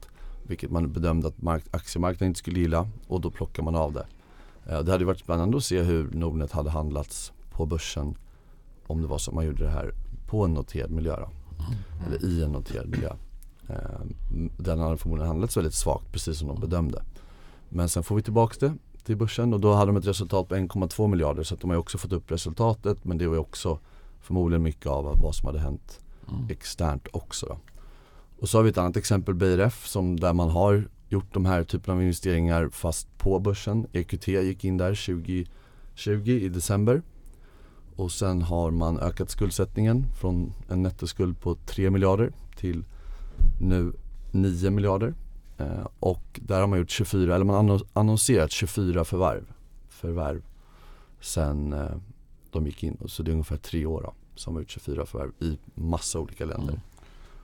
Vilket 0.46 0.70
man 0.70 0.92
bedömde 0.92 1.28
att 1.28 1.42
mark- 1.42 1.66
aktiemarknaden 1.70 2.28
inte 2.28 2.38
skulle 2.38 2.60
gilla 2.60 2.88
och 3.08 3.20
då 3.20 3.30
plockar 3.30 3.62
man 3.62 3.74
av 3.74 3.92
det. 3.92 4.06
Eh, 4.66 4.80
det 4.80 4.92
hade 4.92 5.04
varit 5.04 5.20
spännande 5.20 5.56
att 5.56 5.64
se 5.64 5.82
hur 5.82 6.10
Nordnet 6.12 6.52
hade 6.52 6.70
handlats 6.70 7.32
på 7.50 7.66
börsen 7.66 8.14
om 8.86 9.02
det 9.02 9.06
var 9.08 9.18
så 9.18 9.30
att 9.30 9.34
man 9.34 9.44
gjorde 9.46 9.64
det 9.64 9.70
här 9.70 9.92
på 10.26 10.44
en 10.44 10.54
noterad 10.54 10.90
miljö 10.90 11.16
då. 11.16 11.28
Eller 12.06 12.24
i 12.24 12.42
en 12.44 12.52
noterad 12.52 12.88
miljö. 12.88 13.12
Eh, 13.68 13.76
Den 14.58 14.78
hade 14.78 14.96
förmodligen 14.96 15.28
handlats 15.28 15.56
väldigt 15.56 15.74
svagt 15.74 16.12
precis 16.12 16.38
som 16.38 16.48
de 16.48 16.60
bedömde. 16.60 17.02
Men 17.68 17.88
sen 17.88 18.02
får 18.02 18.16
vi 18.16 18.22
tillbaks 18.22 18.58
det 18.58 18.74
till 19.04 19.16
börsen 19.16 19.54
och 19.54 19.60
då 19.60 19.72
hade 19.72 19.92
de 19.92 19.96
ett 19.96 20.06
resultat 20.06 20.48
på 20.48 20.54
1,2 20.54 21.08
miljarder 21.08 21.42
så 21.42 21.54
att 21.54 21.60
de 21.60 21.70
har 21.70 21.74
ju 21.74 21.80
också 21.80 21.98
fått 21.98 22.12
upp 22.12 22.30
resultatet 22.30 23.04
men 23.04 23.18
det 23.18 23.26
var 23.26 23.34
ju 23.34 23.40
också 23.40 23.78
förmodligen 24.20 24.62
mycket 24.62 24.86
av 24.86 25.18
vad 25.22 25.34
som 25.34 25.46
hade 25.46 25.60
hänt 25.60 25.98
Mm. 26.28 26.50
externt 26.50 27.08
också 27.12 27.46
då. 27.46 27.58
Och 28.40 28.48
så 28.48 28.58
har 28.58 28.62
vi 28.62 28.70
ett 28.70 28.78
annat 28.78 28.96
exempel 28.96 29.34
BRF 29.34 29.86
som 29.86 30.20
där 30.20 30.32
man 30.32 30.50
har 30.50 30.84
gjort 31.08 31.34
de 31.34 31.44
här 31.44 31.64
typen 31.64 31.94
av 31.94 32.02
investeringar 32.02 32.68
fast 32.68 33.18
på 33.18 33.38
börsen. 33.38 33.86
EQT 33.92 34.28
gick 34.28 34.64
in 34.64 34.76
där 34.76 34.94
2020 34.94 36.30
i 36.30 36.48
december. 36.48 37.02
Och 37.96 38.12
sen 38.12 38.42
har 38.42 38.70
man 38.70 38.98
ökat 38.98 39.30
skuldsättningen 39.30 40.06
från 40.20 40.52
en 40.68 40.82
nettoskuld 40.82 41.40
på 41.40 41.54
3 41.54 41.90
miljarder 41.90 42.32
till 42.56 42.84
nu 43.60 43.92
9 44.30 44.70
miljarder. 44.70 45.14
Eh, 45.62 45.86
och 46.00 46.40
där 46.42 46.60
har 46.60 46.66
man 46.66 46.78
gjort 46.78 46.90
24, 46.90 47.34
eller 47.34 47.44
man 47.44 47.80
annonserat 47.92 48.50
24 48.50 49.04
förvärv, 49.04 49.44
förvärv 49.88 50.42
sen 51.20 51.72
eh, 51.72 51.96
de 52.50 52.66
gick 52.66 52.82
in. 52.82 52.98
Så 53.06 53.22
det 53.22 53.30
är 53.30 53.32
ungefär 53.32 53.56
tre 53.56 53.86
år 53.86 54.02
då, 54.02 54.14
som 54.34 54.54
har 54.54 54.60
gjort 54.60 54.70
24 54.70 55.06
förvärv 55.06 55.30
i 55.38 55.58
massa 55.74 56.18
olika 56.18 56.44
länder. 56.44 56.72
Mm. 56.72 56.80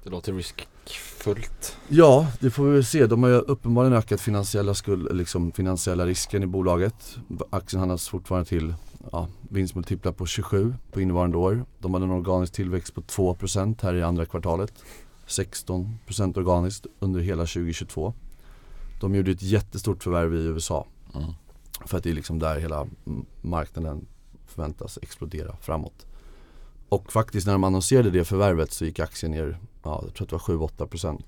Det 0.05 0.11
låter 0.11 0.33
riskfullt. 0.33 1.77
Ja, 1.89 2.27
det 2.41 2.51
får 2.51 2.65
vi 2.65 2.71
väl 2.71 2.85
se. 2.85 3.07
De 3.07 3.23
har 3.23 3.31
ju 3.31 3.37
uppenbarligen 3.37 3.99
ökat 3.99 4.21
finansiella, 4.21 4.75
skuld, 4.75 5.17
liksom 5.17 5.53
finansiella 5.53 6.07
risken 6.07 6.43
i 6.43 6.47
bolaget. 6.47 7.19
Aktien 7.51 7.81
handlas 7.81 8.09
fortfarande 8.09 8.49
till 8.49 8.75
ja, 9.13 9.29
vinstmultiplar 9.49 10.13
på 10.13 10.27
27 10.27 10.75
på 10.93 11.01
innevarande 11.01 11.37
år. 11.37 11.65
De 11.79 11.95
hade 11.95 12.07
en 12.07 12.11
organisk 12.11 12.53
tillväxt 12.53 12.95
på 12.95 13.01
2% 13.01 13.83
här 13.83 13.95
i 13.95 14.03
andra 14.03 14.27
kvartalet. 14.27 14.85
16% 15.29 16.39
organiskt 16.39 16.87
under 16.99 17.21
hela 17.21 17.43
2022. 17.43 18.15
De 19.01 19.15
gjorde 19.15 19.31
ett 19.31 19.43
jättestort 19.43 20.03
förvärv 20.03 20.35
i 20.35 20.39
USA. 20.39 20.87
Mm. 21.15 21.33
För 21.87 21.99
att 21.99 22.05
det 22.05 22.11
är 22.11 22.15
liksom 22.15 22.39
där 22.39 22.61
hela 22.61 22.87
marknaden 23.41 24.07
förväntas 24.47 24.99
explodera 25.03 25.57
framåt. 25.61 26.07
Och 26.89 27.13
faktiskt 27.13 27.47
när 27.47 27.53
de 27.53 27.65
annonserade 27.65 28.11
det 28.11 28.25
förvärvet 28.25 28.73
så 28.73 28.85
gick 28.85 28.99
aktien 28.99 29.33
ner, 29.33 29.59
ja, 29.83 30.03
jag 30.05 30.15
tror 30.15 30.25
att 30.25 30.47
det 30.47 30.53
var 30.53 30.87
7-8% 30.87 31.23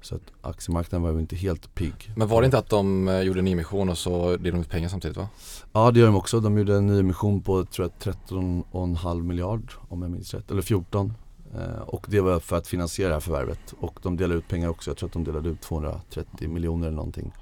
Så 0.00 0.14
att 0.14 0.32
aktiemarknaden 0.42 1.02
var 1.02 1.12
ju 1.12 1.20
inte 1.20 1.36
helt 1.36 1.74
pigg. 1.74 2.12
Men 2.16 2.28
var 2.28 2.40
det 2.40 2.44
inte 2.44 2.58
att 2.58 2.68
de 2.68 3.08
eh, 3.08 3.20
gjorde 3.20 3.38
en 3.38 3.44
nyemission 3.44 3.88
och 3.88 3.98
så 3.98 4.28
delade 4.28 4.50
de 4.50 4.60
ut 4.60 4.70
pengar 4.70 4.88
samtidigt 4.88 5.16
va? 5.16 5.28
Ja 5.72 5.90
det 5.90 6.00
gör 6.00 6.06
de 6.06 6.16
också. 6.16 6.40
De 6.40 6.58
gjorde 6.58 6.76
en 6.76 6.86
nyemission 6.86 7.42
på 7.42 7.64
tror 7.64 7.90
jag 8.00 8.14
13,5 8.14 9.22
miljard 9.22 9.72
om 9.88 10.02
jag 10.02 10.10
minns 10.10 10.34
rätt. 10.34 10.50
Eller 10.50 10.62
14. 10.62 11.12
Eh, 11.54 11.80
och 11.80 12.06
det 12.08 12.20
var 12.20 12.40
för 12.40 12.56
att 12.56 12.66
finansiera 12.68 13.08
det 13.08 13.14
här 13.14 13.20
förvärvet. 13.20 13.74
Och 13.80 13.98
de 14.02 14.16
delade 14.16 14.38
ut 14.38 14.48
pengar 14.48 14.68
också. 14.68 14.90
Jag 14.90 14.96
tror 14.96 15.08
att 15.08 15.12
de 15.12 15.24
delade 15.24 15.48
ut 15.48 15.60
230 15.60 16.48
miljoner 16.48 16.86
eller 16.86 16.96
någonting. 16.96 17.32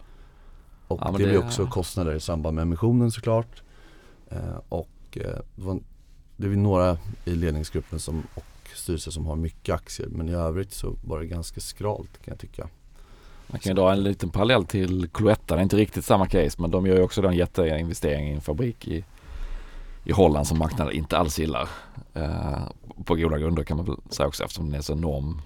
Och 0.88 1.00
Ja, 1.04 1.10
det 1.10 1.18
det- 1.18 1.24
blir 1.24 1.38
också 1.44 1.66
kostnader 1.66 2.14
i 2.14 2.20
samband 2.20 2.54
med 2.54 2.62
emissionen 2.62 3.10
såklart. 3.10 3.62
Eh, 4.30 4.38
och 4.68 4.88
eh, 5.12 5.22
det 5.56 5.62
var- 5.62 5.80
det 6.36 6.46
är 6.46 6.50
några 6.50 6.98
i 7.24 7.30
ledningsgruppen 7.34 8.00
som, 8.00 8.22
och 8.34 8.44
styrelsen 8.74 9.12
som 9.12 9.26
har 9.26 9.36
mycket 9.36 9.74
aktier. 9.74 10.08
Men 10.08 10.28
i 10.28 10.32
övrigt 10.34 10.72
så 10.72 10.96
var 11.04 11.20
det 11.20 11.26
ganska 11.26 11.60
skralt 11.60 12.10
kan 12.24 12.32
jag 12.32 12.38
tycka. 12.38 12.68
Man 13.46 13.60
kan 13.60 13.70
ju 13.70 13.74
dra 13.74 13.92
en 13.92 14.02
liten 14.02 14.30
parallell 14.30 14.64
till 14.64 15.08
Cloetta. 15.08 15.54
Det 15.54 15.60
är 15.60 15.62
inte 15.62 15.76
riktigt 15.76 16.04
samma 16.04 16.26
case 16.26 16.56
men 16.62 16.70
de 16.70 16.86
gör 16.86 16.96
ju 16.96 17.02
också 17.02 17.22
en 17.26 17.36
jätteinvestering 17.36 18.28
i 18.28 18.34
en 18.34 18.40
fabrik 18.40 18.88
i, 18.88 19.04
i 20.04 20.12
Holland 20.12 20.46
som 20.46 20.58
marknaden 20.58 20.94
inte 20.94 21.18
alls 21.18 21.38
gillar. 21.38 21.68
Eh, 22.14 22.62
på 23.04 23.14
goda 23.14 23.38
grunder 23.38 23.64
kan 23.64 23.76
man 23.76 23.86
väl 23.86 23.96
säga 24.10 24.26
också 24.26 24.44
eftersom 24.44 24.66
den 24.66 24.74
är 24.74 24.82
så 24.82 24.92
enormt 24.92 25.42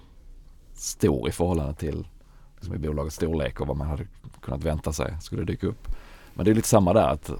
stor 0.73 1.29
i 1.29 1.31
förhållande 1.31 1.73
till 1.73 2.07
liksom 2.55 2.75
i 2.75 2.77
bolagets 2.77 3.15
storlek 3.15 3.61
och 3.61 3.67
vad 3.67 3.77
man 3.77 3.87
hade 3.87 4.07
kunnat 4.41 4.63
vänta 4.63 4.93
sig 4.93 5.17
skulle 5.21 5.43
dyka 5.43 5.67
upp. 5.67 5.87
Men 6.33 6.45
det 6.45 6.51
är 6.51 6.55
lite 6.55 6.67
samma 6.67 6.93
där 6.93 7.07
att 7.07 7.31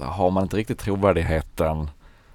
har 0.00 0.30
man 0.30 0.42
inte 0.42 0.56
riktigt 0.56 0.78
trovärdigheten 0.78 1.90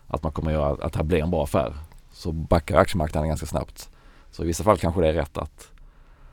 att 0.07 0.23
man 0.23 0.31
kommer 0.31 0.51
göra 0.51 0.85
att 0.85 0.93
det 0.93 0.99
här 0.99 1.03
blir 1.03 1.23
en 1.23 1.31
bra 1.31 1.43
affär 1.43 1.73
så 2.11 2.31
backar 2.31 2.77
aktiemarknaden 2.77 3.27
ganska 3.29 3.45
snabbt. 3.45 3.89
Så 4.31 4.43
i 4.43 4.47
vissa 4.47 4.63
fall 4.63 4.77
kanske 4.77 5.01
det 5.01 5.07
är 5.07 5.13
rätt 5.13 5.37
att, 5.37 5.71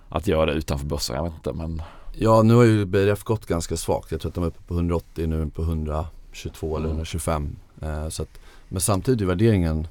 att 0.08 0.26
göra 0.26 0.46
det 0.46 0.52
utanför 0.52 0.86
börsen. 0.86 1.16
Jag 1.16 1.24
vet 1.24 1.34
inte 1.34 1.52
men 1.52 1.82
Ja 2.12 2.42
nu 2.42 2.54
har 2.54 2.64
ju 2.64 2.84
BRF 2.84 3.24
gått 3.24 3.46
ganska 3.46 3.76
svagt. 3.76 4.12
Jag 4.12 4.20
tror 4.20 4.28
att 4.30 4.34
de 4.34 4.44
är 4.44 4.48
uppe 4.48 4.62
på 4.62 4.74
180 4.74 5.26
nu 5.26 5.36
är 5.36 5.40
de 5.40 5.50
på 5.50 5.62
122 5.62 6.76
eller 6.76 6.88
125. 6.88 7.56
Eh, 7.80 8.08
så 8.08 8.22
att, 8.22 8.40
men 8.68 8.80
samtidigt 8.80 9.20
är 9.20 9.26
värderingen 9.26 9.86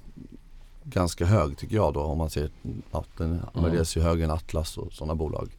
ganska 0.83 1.25
hög 1.25 1.57
tycker 1.57 1.75
jag 1.75 1.93
då 1.93 2.01
om 2.01 2.17
man 2.17 2.29
ser 2.29 2.49
att 2.91 3.17
den 3.17 3.27
Mm. 3.27 3.63
värderas 3.63 3.97
ju 3.97 4.01
högre 4.01 4.23
än 4.23 4.31
Atlas 4.31 4.77
och 4.77 4.93
sådana 4.93 5.15
bolag. 5.15 5.49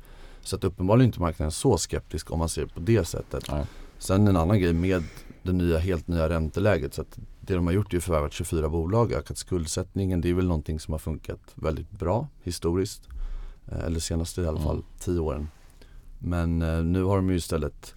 Så 0.42 0.56
att 0.56 0.64
uppenbarligen 0.64 1.06
inte 1.08 1.20
marknaden 1.20 1.52
så 1.52 1.78
skeptisk 1.78 2.30
om 2.30 2.38
man 2.38 2.48
ser 2.48 2.66
på 2.66 2.80
det 2.80 3.04
sättet. 3.04 3.44
Nej. 3.50 3.64
Sen 3.98 4.28
en 4.28 4.36
annan 4.36 4.60
grej 4.60 4.72
med 4.72 5.02
det 5.42 5.52
nya, 5.52 5.78
helt 5.78 6.08
nya 6.08 6.28
ränteläget. 6.28 6.94
Så 6.94 7.00
att 7.02 7.18
det 7.40 7.54
de 7.54 7.66
har 7.66 7.72
gjort 7.74 7.92
är 7.92 7.94
ju 7.94 8.00
förvärvat 8.00 8.32
24 8.32 8.68
bolag, 8.68 9.12
ökat 9.12 9.38
skuldsättningen. 9.38 10.20
Det 10.20 10.30
är 10.30 10.34
väl 10.34 10.46
någonting 10.48 10.80
som 10.80 10.92
har 10.92 10.98
funkat 10.98 11.40
väldigt 11.54 11.90
bra 11.90 12.28
historiskt. 12.42 13.02
Eh, 13.72 13.84
Eller 13.84 14.00
senaste 14.00 14.40
i 14.40 14.46
alla 14.46 14.60
Mm. 14.60 14.68
fall 14.68 14.82
10 14.98 15.18
åren. 15.20 15.48
Men 16.18 16.62
eh, 16.62 16.82
nu 16.84 17.02
har 17.02 17.16
de 17.16 17.30
ju 17.30 17.36
istället, 17.36 17.94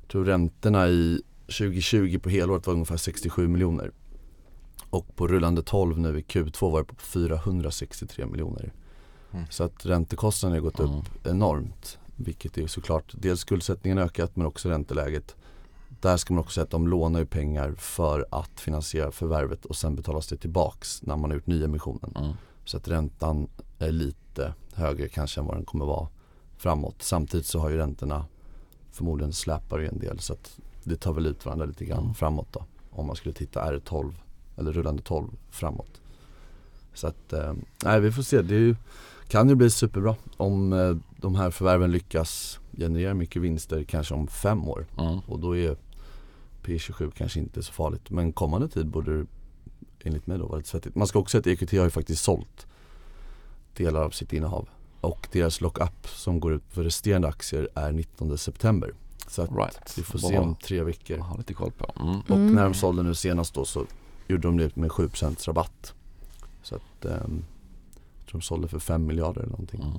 jag 0.00 0.08
tror 0.10 0.24
räntorna 0.24 0.88
i 0.88 1.22
2020 1.52 2.18
på 2.18 2.30
helåret 2.30 2.66
var 2.66 2.74
ungefär 2.74 2.96
67 2.96 3.48
miljoner. 3.48 3.90
Och 4.90 5.16
på 5.16 5.28
rullande 5.28 5.62
12 5.62 5.98
nu 5.98 6.18
i 6.18 6.22
Q2 6.22 6.70
var 6.70 6.78
det 6.78 6.84
på 6.84 6.94
463 6.94 8.26
miljoner. 8.26 8.72
Mm. 9.32 9.44
Så 9.50 9.64
att 9.64 9.86
räntekostnaden 9.86 10.58
har 10.58 10.70
gått 10.70 10.80
Mm. 10.80 10.98
upp 10.98 11.26
enormt. 11.26 11.98
Vilket 12.16 12.58
är 12.58 12.66
såklart, 12.66 13.12
dels 13.18 13.40
skuldsättningen 13.40 13.98
ökat 13.98 14.36
men 14.36 14.46
också 14.46 14.68
ränteläget. 14.68 15.36
Där 16.00 16.16
ska 16.16 16.34
man 16.34 16.40
också 16.40 16.54
säga 16.54 16.64
att 16.64 16.70
de 16.70 16.88
lånar 16.88 17.20
ju 17.20 17.26
pengar 17.26 17.74
för 17.78 18.26
att 18.30 18.60
finansiera 18.60 19.10
förvärvet 19.12 19.64
och 19.64 19.76
sen 19.76 19.96
betalas 19.96 20.26
det 20.26 20.36
tillbaks 20.36 21.02
när 21.02 21.16
man 21.16 21.30
har 21.30 21.34
gjort 21.36 21.46
nyemissionen. 21.46 22.12
Mm. 22.16 22.32
Så 22.64 22.76
att 22.76 22.88
räntan 22.88 23.48
är 23.78 23.92
lite 23.92 24.54
högre 24.74 25.08
kanske 25.08 25.40
än 25.40 25.46
vad 25.46 25.56
den 25.56 25.64
kommer 25.64 25.84
vara 25.84 26.08
framåt. 26.56 27.02
Samtidigt 27.02 27.46
så 27.46 27.58
har 27.58 27.70
ju 27.70 27.76
räntorna 27.76 28.26
förmodligen 28.90 29.32
släpar 29.32 29.78
en 29.78 29.98
del 29.98 30.18
så 30.18 30.32
att 30.32 30.58
det 30.84 30.96
tar 30.96 31.12
väl 31.12 31.26
ut 31.26 31.44
varandra 31.44 31.66
lite 31.66 31.84
grann 31.84 32.02
Mm. 32.02 32.14
framåt 32.14 32.48
då. 32.52 32.64
Om 32.90 33.06
man 33.06 33.16
skulle 33.16 33.34
titta 33.34 33.72
R12 33.72 34.14
eller 34.56 34.72
rullande 34.72 35.02
12 35.02 35.28
framåt. 35.50 36.00
Så 36.94 37.06
att, 37.06 37.32
eh, 37.32 37.52
nej 37.84 38.00
vi 38.00 38.12
får 38.12 38.22
se. 38.22 38.42
Det 38.42 38.54
ju, 38.54 38.76
kan 39.28 39.48
ju 39.48 39.54
bli 39.54 39.70
superbra 39.70 40.16
om 40.36 40.72
eh, 40.72 40.96
de 41.16 41.34
här 41.34 41.50
förvärven 41.50 41.92
lyckas 41.92 42.58
generera 42.78 43.14
mycket 43.14 43.42
vinster 43.42 43.84
kanske 43.84 44.14
om 44.14 44.26
fem 44.28 44.68
år. 44.68 44.86
Mm. 44.98 45.18
Och 45.26 45.38
då 45.40 45.56
är 45.56 45.76
P27 46.64 47.10
kanske 47.16 47.40
inte 47.40 47.62
så 47.62 47.72
farligt. 47.72 48.10
Men 48.10 48.32
kommande 48.32 48.68
tid 48.68 48.86
borde 48.86 49.18
det 49.18 49.26
enligt 50.04 50.26
mig 50.26 50.38
då 50.38 50.46
vara 50.46 50.56
lite 50.56 50.68
svettigt. 50.68 50.94
Man 50.94 51.06
ska 51.06 51.18
också 51.18 51.42
säga 51.42 51.54
att 51.54 51.62
EQT 51.62 51.72
har 51.78 51.84
ju 51.84 51.90
faktiskt 51.90 52.22
sålt 52.24 52.66
delar 53.76 54.02
av 54.02 54.10
sitt 54.10 54.32
innehav. 54.32 54.68
Och 55.00 55.28
deras 55.32 55.60
lock-up 55.60 56.06
som 56.06 56.40
går 56.40 56.52
ut 56.52 56.62
för 56.68 56.84
resterande 56.84 57.28
aktier 57.28 57.68
är 57.74 57.92
19 57.92 58.38
september. 58.38 58.92
Så 59.32 59.42
att 59.42 59.50
Right. 59.52 59.98
vi 59.98 60.02
får 60.02 60.18
se 60.18 60.38
om 60.38 60.54
tre 60.54 60.82
veckor. 60.82 61.18
Ha 61.18 61.36
lite 61.36 61.54
koll 61.54 61.70
på. 61.72 61.92
Mm. 62.02 62.20
Och 62.20 62.30
Mm. 62.30 62.54
när 62.54 62.64
de 62.64 62.74
sålde 62.74 63.02
nu 63.02 63.14
senast 63.14 63.54
då 63.54 63.64
så 63.64 63.84
gjorde 64.28 64.48
de 64.48 64.56
det 64.56 64.76
med 64.76 64.90
7% 64.92 65.46
rabatt. 65.48 65.94
Så 66.62 66.74
att 66.74 67.04
ehm, 67.04 67.44
jag 68.18 68.26
tror 68.26 68.40
de 68.40 68.42
sålde 68.42 68.68
för 68.68 68.78
5 68.78 69.06
miljarder 69.06 69.40
eller 69.40 69.50
någonting. 69.50 69.80
Mm. 69.82 69.92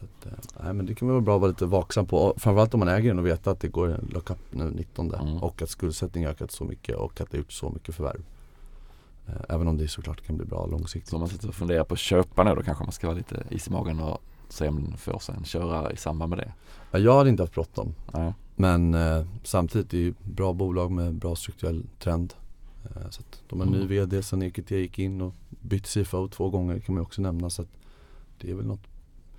Så 0.00 0.04
att, 0.04 0.26
eh, 0.26 0.62
nej 0.64 0.72
men 0.74 0.86
det 0.86 0.94
kan 0.94 1.08
vara 1.08 1.20
bra 1.20 1.34
att 1.34 1.40
vara 1.40 1.48
lite 1.50 1.66
vaksam 1.66 2.06
på. 2.06 2.16
Och 2.18 2.40
framförallt 2.42 2.74
om 2.74 2.80
man 2.80 2.88
äger 2.88 3.08
den 3.10 3.18
och 3.18 3.26
veta 3.26 3.50
att 3.50 3.60
det 3.60 3.68
går 3.68 3.88
en 3.88 4.08
lock-up 4.14 4.38
nu 4.50 4.70
19 4.70 5.14
Mm. 5.14 5.36
och 5.42 5.62
att 5.62 5.70
skuldsättningen 5.70 6.30
ökat 6.30 6.50
så 6.50 6.64
mycket 6.64 6.96
och 6.96 7.20
att 7.20 7.30
det 7.30 7.36
gjort 7.38 7.52
så 7.52 7.70
mycket 7.70 7.94
förvärv. 7.94 8.22
Eh, 9.28 9.34
även 9.48 9.68
om 9.68 9.76
det 9.76 9.88
såklart 9.88 10.20
kan 10.26 10.36
bli 10.36 10.46
bra 10.46 10.66
långsiktigt. 10.66 11.10
Så 11.10 11.16
om 11.16 11.20
man 11.20 11.28
sitter 11.28 11.48
och 11.48 11.54
funderar 11.54 11.84
på 11.84 11.94
att 11.94 12.00
köpa 12.00 12.44
nu 12.44 12.54
då 12.54 12.62
kanske 12.62 12.84
man 12.84 12.92
ska 12.92 13.06
vara 13.06 13.16
lite 13.16 13.42
is 13.50 13.68
i 13.68 13.70
magen 13.70 14.00
och 14.00 14.18
se 14.52 14.68
om 14.68 14.84
den 14.84 14.96
får 14.96 15.18
sig 15.18 15.34
en 15.38 15.44
köra 15.44 15.92
i 15.92 15.96
samband 15.96 16.30
med 16.30 16.38
det. 16.38 16.52
Ja, 16.90 16.98
jag 16.98 17.14
hade 17.18 17.30
inte 17.30 17.42
haft 17.42 17.54
bråttom. 17.54 17.94
Nej. 18.12 18.34
Men 18.56 18.94
eh, 18.94 19.26
samtidigt 19.44 19.92
är 19.94 19.98
det 19.98 20.02
ju 20.04 20.14
bra 20.22 20.52
bolag 20.52 20.90
med 20.90 21.14
bra 21.14 21.36
strukturell 21.36 21.84
trend. 21.98 22.34
Eh, 22.84 23.10
så 23.10 23.22
de 23.48 23.60
har 23.60 23.66
en 23.66 23.72
ny. 23.72 23.86
VD 23.86 24.22
sen 24.22 24.42
EQT 24.42 24.70
gick 24.70 24.98
in 24.98 25.20
och 25.20 25.34
bytt 25.50 25.86
CFO 25.86 26.28
två 26.28 26.50
gånger 26.50 26.78
kan 26.78 26.94
man 26.94 27.02
också 27.04 27.22
nämna. 27.22 27.50
Så 27.50 27.62
att 27.62 27.68
det 28.40 28.50
är 28.50 28.54
väl 28.54 28.66
något, 28.66 28.80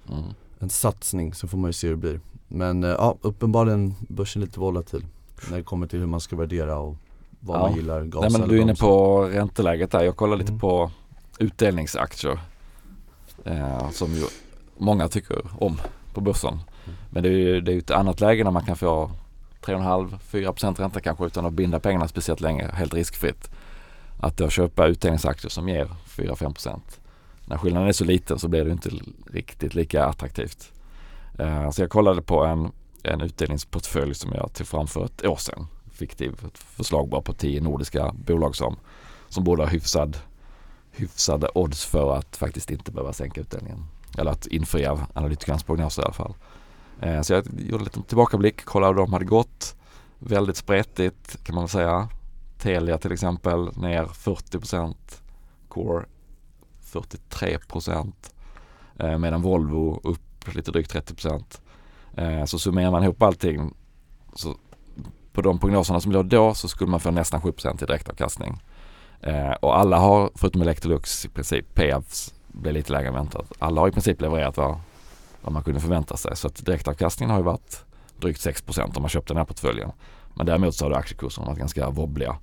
Mm. 0.10 0.24
en 0.60 0.70
satsning 0.70 1.34
så 1.34 1.48
får 1.48 1.58
man 1.58 1.70
ju 1.70 1.74
se 1.74 1.88
hur 1.88 1.94
det 1.96 2.00
blir. 2.00 2.20
Men 2.48 2.84
eh, 2.84 2.90
ja, 2.90 3.18
uppenbarligen 3.22 3.96
börsen 4.00 4.42
lite 4.42 4.60
volatil 4.60 5.06
när 5.50 5.58
det 5.58 5.64
kommer 5.64 5.88
till 5.88 6.00
hur 6.00 6.06
man 6.08 6.20
ska 6.22 6.36
värdera 6.36 6.80
och 6.80 6.96
vad 7.40 7.58
Ja. 7.58 7.62
man 7.68 7.76
gillar. 7.76 8.04
Gas 8.06 8.22
Nej 8.22 8.40
men 8.40 8.50
du 8.50 8.58
är 8.58 8.62
inne 8.62 8.76
på 8.76 9.22
ränteläget 9.26 9.92
där. 9.92 10.04
Jag 10.04 10.16
kollar 10.16 10.38
lite 10.38 10.50
Mm. 10.52 10.60
på 10.60 10.92
utdelningsaktier. 11.40 12.40
Eh, 13.46 13.90
som 13.90 14.14
ju 14.14 14.24
många 14.82 15.08
tycker 15.08 15.42
om 15.64 15.82
på 16.14 16.22
börsen. 16.22 16.54
Mm. 16.54 16.98
Men 17.10 17.24
det 17.24 17.30
är 17.30 17.34
ju 17.34 17.62
det 17.62 17.74
är 17.74 17.78
ett 17.78 17.92
annat 17.92 18.20
läge 18.20 18.44
när 18.44 18.52
man 18.52 18.66
kan 18.66 18.76
få 18.76 19.12
3,5-4% 19.62 20.76
ränta 20.82 21.00
kanske 21.00 21.26
utan 21.26 21.46
att 21.46 21.54
binda 21.54 21.80
pengarna 21.80 22.08
speciellt 22.08 22.42
länge, 22.42 22.72
helt 22.74 22.94
riskfritt. 22.94 23.52
Att 24.20 24.38
då 24.38 24.50
köpa 24.50 24.88
utdelningsaktier 24.88 25.50
som 25.50 25.70
ger 25.70 25.90
4-5%. 26.06 26.80
När 27.46 27.58
skillnaden 27.58 27.88
är 27.88 27.94
så 27.94 28.06
liten 28.06 28.40
så 28.40 28.48
blir 28.48 28.66
det 28.66 28.72
inte 28.72 28.90
riktigt 29.32 29.76
lika 29.76 30.06
attraktivt. 30.06 30.72
Eh, 31.40 31.70
så 31.72 31.82
jag 31.82 31.90
kollade 31.90 32.22
på 32.22 32.46
en, 32.46 32.72
en 33.04 33.22
utdelningsportfölj 33.22 34.16
som 34.16 34.32
jag 34.34 34.54
tog 34.54 34.68
fram 34.68 34.88
för 34.88 35.06
ett 35.06 35.26
år 35.26 35.36
sedan. 35.36 35.68
Fiktiv 35.92 36.34
ett 36.48 36.58
förslag 36.58 37.10
bara 37.10 37.22
på 37.22 37.34
tio 37.34 37.62
nordiska 37.62 38.14
bolag 38.14 38.56
som, 38.56 38.76
som 39.30 39.44
borde 39.44 39.64
ha 39.64 39.70
hyfsad, 39.70 40.18
hyfsade 40.92 41.50
odds 41.56 41.86
för 41.86 42.16
att 42.16 42.38
faktiskt 42.38 42.72
inte 42.72 42.92
behöva 42.92 43.14
sänka 43.14 43.42
utdelningen. 43.42 43.86
Eller 44.18 44.32
att 44.32 44.48
infria 44.48 45.08
analytikernas 45.14 45.64
prognoser 45.64 46.02
i 46.02 46.06
alla 46.06 46.14
fall. 46.14 46.34
Eh, 47.02 47.22
så 47.22 47.34
jag 47.34 47.46
gjorde 47.58 47.82
en 47.82 47.84
liten 47.84 48.04
tillbakablick, 48.04 48.66
kollade 48.66 48.94
hur 48.94 49.06
de 49.06 49.14
hade 49.14 49.26
gått. 49.26 49.76
Väldigt 50.20 50.58
spretigt 50.58 51.44
kan 51.44 51.56
man 51.56 51.64
väl 51.64 51.70
säga. 51.70 52.10
Telia 52.58 52.98
till 52.98 53.12
exempel 53.12 53.78
ner 53.78 54.06
40% 54.06 54.96
Core 55.68 56.06
43 56.82 57.58
procent. 57.60 58.34
Eh, 59.00 59.18
medan 59.18 59.42
Volvo 59.42 60.02
upp 60.04 60.56
lite 60.56 60.72
drygt 60.72 60.92
30 60.92 61.14
procent. 61.14 61.62
Eh, 62.18 62.46
så 62.46 62.60
summerar 62.60 62.92
man 62.92 63.04
ihop 63.04 63.22
allting 63.22 63.74
så 64.34 64.56
på 65.34 65.42
de 65.42 65.60
prognoserna 65.60 66.00
som 66.00 66.12
låg 66.12 66.26
då 66.26 66.54
så 66.54 66.68
skulle 66.68 66.92
man 66.92 67.00
få 67.00 67.12
nästan 67.12 67.42
7 67.42 67.50
i 67.50 67.86
direktavkastning. 67.86 68.64
Och 69.60 69.78
alla 69.78 69.98
har, 69.98 70.32
förutom 70.36 70.62
Electrolux 70.62 71.26
i 71.26 71.30
princip, 71.30 71.76
PAFs 71.76 72.34
blev 72.54 72.74
lite 72.74 72.92
lägre 72.92 73.08
än 73.08 73.14
väntat. 73.14 73.52
Alla 73.60 73.82
har 73.82 73.88
i 73.88 73.92
princip 73.92 74.22
levererat 74.22 74.58
vad, 74.58 74.80
vad 75.42 75.54
man 75.54 75.64
kunde 75.64 75.80
förvänta 75.80 76.18
sig. 76.18 76.36
Så 76.36 76.48
att 76.48 76.66
direktavkastningen 76.66 77.32
har 77.32 77.40
ju 77.40 77.44
varit 77.44 77.86
drygt 78.20 78.46
6% 78.46 78.96
om 78.98 79.02
man 79.02 79.10
köpte 79.10 79.34
den 79.34 79.38
här 79.38 79.46
portföljen. 79.46 79.92
Men 80.34 80.46
däremot 80.46 80.76
så 80.76 80.86
har 80.86 80.92
aktiekurserna 80.92 81.48
varit 81.48 81.60
ganska 81.60 81.90
wobbliga. 81.90 82.38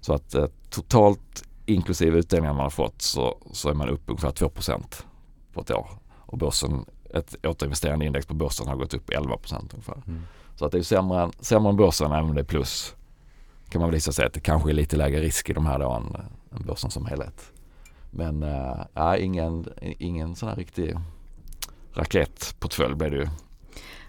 Så 0.00 0.14
att 0.14 0.34
eh, 0.34 0.46
totalt 0.70 1.44
inklusive 1.66 2.18
utdelningar 2.18 2.54
man 2.54 2.62
har 2.62 2.70
fått 2.70 3.02
så, 3.02 3.38
så 3.52 3.68
är 3.68 3.74
man 3.74 3.88
upp 3.88 4.02
ungefär 4.06 4.30
2% 4.30 5.04
på 5.52 5.60
ett 5.60 5.70
år. 5.70 5.88
Och 6.16 6.38
börsen, 6.38 6.84
ett 7.14 7.46
återinvesterande 7.46 8.06
index 8.06 8.26
på 8.26 8.34
börsen 8.34 8.68
har 8.68 8.76
gått 8.76 8.94
upp 8.94 9.10
11% 9.10 9.70
ungefär. 9.72 10.02
Mm. 10.06 10.22
Så 10.56 10.64
att 10.64 10.72
det 10.72 10.78
är 10.78 10.82
sämre, 10.82 11.22
än- 11.22 11.32
sämre 11.40 11.70
än 11.70 11.76
börsen 11.76 12.12
även 12.12 12.24
om 12.24 12.34
det 12.34 12.40
är 12.40 12.44
plus. 12.44 12.94
Kan 13.68 13.80
man 13.80 13.90
väl 13.90 14.00
sig 14.00 14.26
att 14.26 14.32
det 14.32 14.40
kanske 14.40 14.70
är 14.70 14.74
lite 14.74 14.96
lägre 14.96 15.20
risk 15.20 15.50
i 15.50 15.52
de 15.52 15.66
här 15.66 15.78
då 15.78 15.90
än, 15.90 16.16
än 16.56 16.66
börsen 16.66 16.90
som 16.90 17.06
helhet. 17.06 17.52
Men 18.16 18.42
äh, 18.42 19.24
ingen, 19.24 19.68
ingen 19.98 20.36
sån 20.36 20.48
här 20.48 20.56
riktig 20.56 20.94
raketportfölj 21.94 22.94
blev 22.94 23.10
det 23.10 23.16
ju. 23.16 23.28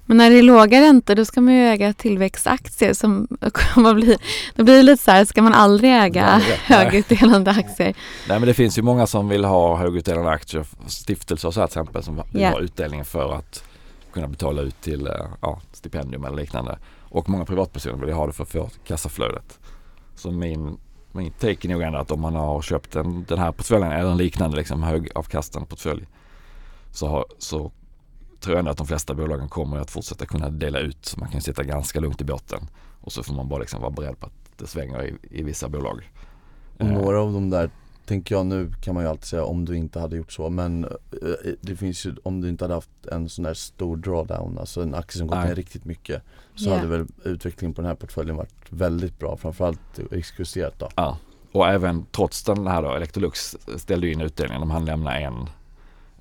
Men 0.05 0.17
när 0.17 0.29
det 0.29 0.35
är 0.39 0.43
låga 0.43 0.81
räntor 0.81 1.15
då 1.15 1.25
ska 1.25 1.41
man 1.41 1.53
ju 1.53 1.59
äga 1.61 1.93
tillväxtaktier 1.93 2.93
som 2.93 3.27
kommer 3.53 3.93
bli, 3.93 4.17
då 4.55 4.63
blir 4.63 4.75
det 4.75 4.83
lite 4.83 5.03
så 5.03 5.11
här, 5.11 5.25
ska 5.25 5.41
man 5.41 5.53
aldrig 5.53 5.91
äga 5.91 6.37
nej. 6.37 6.59
högutdelande 6.63 7.51
aktier? 7.51 7.95
Nej 8.29 8.39
men 8.39 8.47
det 8.47 8.53
finns 8.53 8.77
ju 8.77 8.81
många 8.81 9.07
som 9.07 9.29
vill 9.29 9.45
ha 9.45 9.77
högutdelande 9.77 10.31
aktier, 10.31 10.65
stiftelser 10.87 11.47
och 11.47 11.53
så 11.53 11.59
här 11.59 11.67
till 11.67 11.79
exempel 11.79 12.03
som 12.03 12.15
vill 12.15 12.41
Ja. 12.41 12.49
ha 12.49 12.59
utdelningen 12.59 13.05
för 13.05 13.33
att 13.33 13.63
kunna 14.13 14.27
betala 14.27 14.61
ut 14.61 14.81
till 14.81 15.07
eh, 15.07 15.13
ja, 15.41 15.61
stipendium 15.73 16.25
eller 16.25 16.37
liknande. 16.37 16.77
Och 17.09 17.29
många 17.29 17.45
privatpersoner 17.45 18.05
vill 18.05 18.15
ha 18.15 18.27
det 18.27 18.33
för 18.33 18.43
att 18.43 18.49
få 18.51 18.69
kassaflödet. 18.87 19.59
Så 20.15 20.31
min, 20.31 20.77
min 21.17 21.31
take 21.31 21.67
är 21.67 21.69
nog 21.69 21.81
ändå 21.81 21.99
att 21.99 22.11
om 22.11 22.21
man 22.21 22.35
har 22.35 22.61
köpt 22.61 22.95
en, 22.95 23.25
den 23.27 23.39
här 23.39 23.51
portföljen 23.51 23.91
eller 23.91 24.11
en 24.11 24.17
liknande 24.17 24.57
liksom 24.57 24.83
högavkastande 24.83 25.67
portfölj 25.67 26.07
så, 26.91 27.07
har, 27.07 27.25
så 27.37 27.71
tror 28.39 28.55
jag 28.55 28.59
ändå 28.59 28.71
att 28.71 28.77
de 28.77 28.87
flesta 28.87 29.13
bolagen 29.13 29.49
kommer 29.49 29.77
att 29.77 29.91
fortsätta 29.91 30.25
kunna 30.25 30.49
dela 30.49 30.79
ut. 30.79 31.05
Så 31.05 31.19
man 31.19 31.29
kan 31.29 31.41
sitta 31.41 31.63
ganska 31.63 31.99
lugnt 31.99 32.21
i 32.21 32.23
båten 32.23 32.59
och 33.01 33.11
så 33.11 33.23
får 33.23 33.33
man 33.33 33.49
bara 33.49 33.59
liksom 33.59 33.81
vara 33.81 33.91
beredd 33.91 34.19
på 34.19 34.25
att 34.25 34.57
det 34.57 34.67
svänger 34.67 35.03
i, 35.03 35.39
i 35.39 35.43
vissa 35.43 35.69
bolag. 35.69 36.11
Och 36.77 36.85
Eh, 36.85 36.87
några 36.87 37.21
av 37.21 37.33
de 37.33 37.49
där 37.49 37.69
tänker 38.07 38.35
jag 38.35 38.45
nu 38.45 38.71
kan 38.81 38.93
man 38.95 39.03
ju 39.03 39.09
alltid 39.09 39.25
säga 39.25 39.43
om 39.43 39.65
du 39.65 39.77
inte 39.77 39.99
hade 39.99 40.15
gjort 40.17 40.31
så 40.31 40.49
men 40.49 40.83
eh, 40.85 40.89
det 41.61 41.75
finns 41.75 42.05
ju 42.05 42.15
om 42.23 42.41
du 42.41 42.49
inte 42.49 42.63
hade 42.63 42.73
haft 42.73 43.05
en 43.11 43.29
sån 43.29 43.43
där 43.43 43.53
stor 43.53 43.97
drawdown, 43.97 44.57
alltså 44.57 44.81
en 44.81 44.95
aktie 44.95 45.19
som 45.19 45.27
gått 45.27 45.37
ner 45.45 45.55
riktigt 45.55 45.85
mycket 45.85 46.21
så 46.55 46.69
Ja. 46.69 46.75
hade 46.75 46.87
väl 46.87 47.05
utvecklingen 47.23 47.73
på 47.73 47.81
den 47.81 47.87
här 47.89 47.95
portföljen 47.95 48.35
varit 48.35 48.55
väldigt 48.69 49.19
bra, 49.19 49.37
framförallt 49.37 49.99
exklusiverat 50.11 50.79
då. 50.79 50.89
Ja, 50.95 51.17
och 51.51 51.67
även 51.67 52.05
trots 52.11 52.43
den 52.43 52.67
här 52.67 52.81
då, 52.81 52.91
Electrolux 52.95 53.55
ställde 53.77 54.07
ju 54.07 54.13
in 54.13 54.21
utdelningen. 54.21 54.61
De 54.61 54.71
hann 54.71 54.85
lämna 54.85 55.19
en 55.19 55.49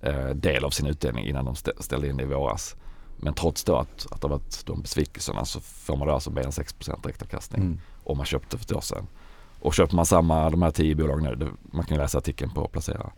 eh, 0.01 0.29
del 0.29 0.65
av 0.65 0.71
sin 0.71 0.87
utdelning 0.87 1.27
innan 1.27 1.45
de 1.45 1.55
stä- 1.55 1.83
ställde 1.83 2.09
in 2.09 2.17
det 2.17 2.23
i 2.23 2.27
våras. 2.27 2.77
Men 3.17 3.35
trots 3.35 3.65
då 3.65 3.77
att, 3.77 4.07
att 4.11 4.21
det 4.21 4.29
har 4.29 4.31
varit 4.39 4.63
de 4.67 4.83
besvikelserna 4.83 5.45
så 5.45 5.61
får 5.61 5.97
man 5.97 6.09
då 6.09 6.15
alltså 6.15 6.31
mer 6.31 6.43
än 6.45 6.53
6 6.53 6.75
direktavkastning 7.03 7.63
Mm. 7.63 7.81
om 8.05 8.17
man 8.17 8.27
köpte 8.27 8.59
för 8.59 8.65
ett 8.65 8.73
år 8.73 8.81
sedan. 8.81 9.07
Och 9.61 9.75
köper 9.75 9.97
man 9.97 10.07
samma, 10.07 10.51
de 10.51 10.63
här 10.63 10.71
10 10.71 10.95
bolagen 10.95 11.57
man 11.63 11.85
kan 11.85 11.99
läsa 11.99 12.19
artikeln 12.19 12.51
på 12.51 12.69
Placera, 12.69 13.11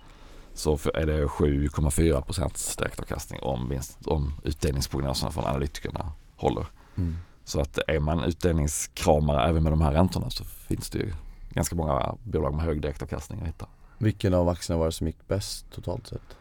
så 0.55 0.79
är 0.94 1.07
det 1.07 1.27
7,4 1.27 2.20
procents 2.22 2.77
direktavkastning 2.77 3.40
om, 3.42 3.68
vinst, 3.68 3.98
om 4.07 4.33
utdelningsprognoserna 4.44 5.33
från 5.33 5.44
analytikerna 5.44 6.12
håller. 6.37 6.66
Mm. 6.96 7.16
Så 7.44 7.61
att 7.61 7.79
är 7.87 8.01
man 8.01 8.24
utdelningskramare 8.24 9.48
även 9.48 9.62
med 9.62 9.72
de 9.72 9.81
här 9.81 9.92
räntorna 9.92 10.31
så 10.31 10.44
finns 10.44 10.90
det 10.90 10.98
ju 10.98 11.12
ganska 11.51 11.77
många 11.77 12.14
bolag 12.24 12.55
med 12.55 12.64
hög 12.64 12.83
direktavkastning 12.83 13.40
att 13.40 13.48
hitta. 13.48 13.66
Vilken 13.98 14.35
av 14.35 14.48
aktierna 14.48 14.79
var 14.79 14.87
det 14.87 14.92
som 14.92 15.07
gick 15.07 15.29
bäst 15.29 15.70
totalt 15.70 16.07
sett? 16.07 16.37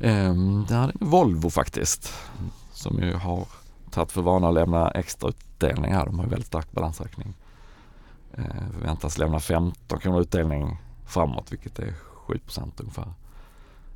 Ehm, 0.00 0.64
det 0.68 0.74
här 0.74 0.88
är 0.88 0.94
Volvo 1.04 1.50
faktiskt 1.50 2.12
som 2.72 2.98
ju 2.98 3.14
har 3.14 3.46
tagit 3.90 4.12
för 4.12 4.22
vana 4.22 4.48
att 4.48 4.54
lämna 4.54 4.90
extra 4.90 5.28
utdelning 5.28 5.92
här. 5.92 6.06
De 6.06 6.18
har 6.18 6.24
ju 6.24 6.30
väldigt 6.30 6.46
stark 6.46 6.72
balansräkning. 6.72 7.34
Ehm, 8.38 8.72
förväntas 8.72 9.18
lämna 9.18 9.40
15 9.40 9.98
kronor 10.00 10.20
utdelning 10.20 10.76
framåt 11.06 11.52
vilket 11.52 11.78
är 11.78 11.94
7% 12.26 12.80
ungefär. 12.80 13.12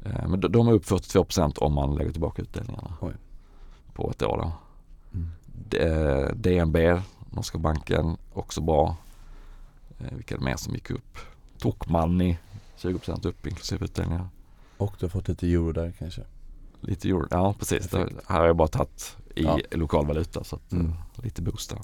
Ehm, 0.05 0.31
men 0.31 0.41
de- 0.41 0.69
är 0.69 0.73
upp 0.73 0.85
42 0.87 1.53
om 1.65 1.75
man 1.75 1.95
lägger 1.95 2.11
tillbaka 2.13 2.43
utdelningarna 2.43 2.93
Oj. 3.01 3.13
på 3.95 4.11
ett 4.11 4.23
år. 4.23 4.37
Då. 4.37 4.53
Mm. 5.19 5.31
DNB, 6.43 7.01
Norska 7.31 7.59
banken, 7.59 8.17
också 8.33 8.61
bra. 8.61 8.97
Eh, 9.99 10.15
vilka 10.17 10.35
är 10.35 10.39
det 10.39 10.45
mer 10.45 10.57
som 10.57 10.75
gick 10.75 10.91
upp? 10.91 11.19
Tokmanni, 11.59 12.39
20% 12.77 13.27
upp 13.29 13.47
inklusive 13.47 13.85
utdelningar. 13.85 14.29
Och 14.77 14.95
du 14.99 15.05
har 15.07 15.11
fått 15.11 15.29
lite 15.29 15.47
euro 15.47 15.73
där 15.73 15.93
kanske? 15.99 16.23
Lite 16.81 17.09
euro, 17.09 17.27
ja 17.31 17.55
precis. 17.59 17.89
Perfekt. 17.89 18.21
här 18.29 18.39
har 18.41 18.47
jag 18.47 18.57
bara 18.57 18.69
tagit 18.69 19.17
i 19.35 19.43
Ja. 19.45 19.59
lokal 19.71 20.07
valuta 20.07 20.45
så 20.45 20.57
att, 20.57 20.73
Mm. 20.73 20.87
eh, 20.87 21.25
lite 21.25 21.43
boost 21.43 21.71
där. 21.71 21.79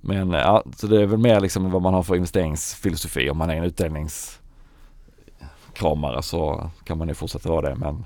Men 0.00 0.30
ja, 0.30 0.64
så 0.76 0.86
det 0.86 1.02
är 1.02 1.06
väl 1.06 1.18
mer 1.18 1.40
liksom 1.40 1.70
vad 1.70 1.82
man 1.82 1.94
har 1.94 2.02
för 2.02 2.14
investeringsfilosofi. 2.14 3.30
Om 3.30 3.38
man 3.38 3.50
är 3.50 3.56
en 3.56 3.64
utdelningskramare 3.64 6.22
så 6.22 6.70
kan 6.84 6.98
man 6.98 7.08
ju 7.08 7.14
fortsätta 7.14 7.48
vara 7.48 7.68
det. 7.68 7.74
Men, 7.74 8.04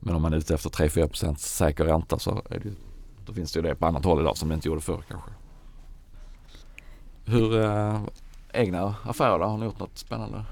men 0.00 0.14
om 0.14 0.22
man 0.22 0.32
är 0.32 0.36
ute 0.36 0.54
efter 0.54 0.70
3-4% 0.70 1.34
säker 1.34 1.84
ränta 1.84 2.18
så 2.18 2.42
är 2.50 2.58
det, 2.58 2.72
då 3.26 3.32
finns 3.32 3.52
det 3.52 3.58
ju 3.58 3.62
det 3.62 3.74
på 3.74 3.86
annat 3.86 4.04
håll 4.04 4.20
idag 4.20 4.36
som 4.36 4.48
det 4.48 4.54
inte 4.54 4.68
gjorde 4.68 4.80
förr 4.80 5.02
kanske. 5.08 5.30
Hur 7.24 7.62
eh, 7.62 8.00
egna 8.52 8.94
affärer 9.04 9.38
då? 9.38 9.44
Har 9.44 9.58
ni 9.58 9.64
gjort 9.64 9.78
något 9.78 9.98
spännande? 9.98 10.44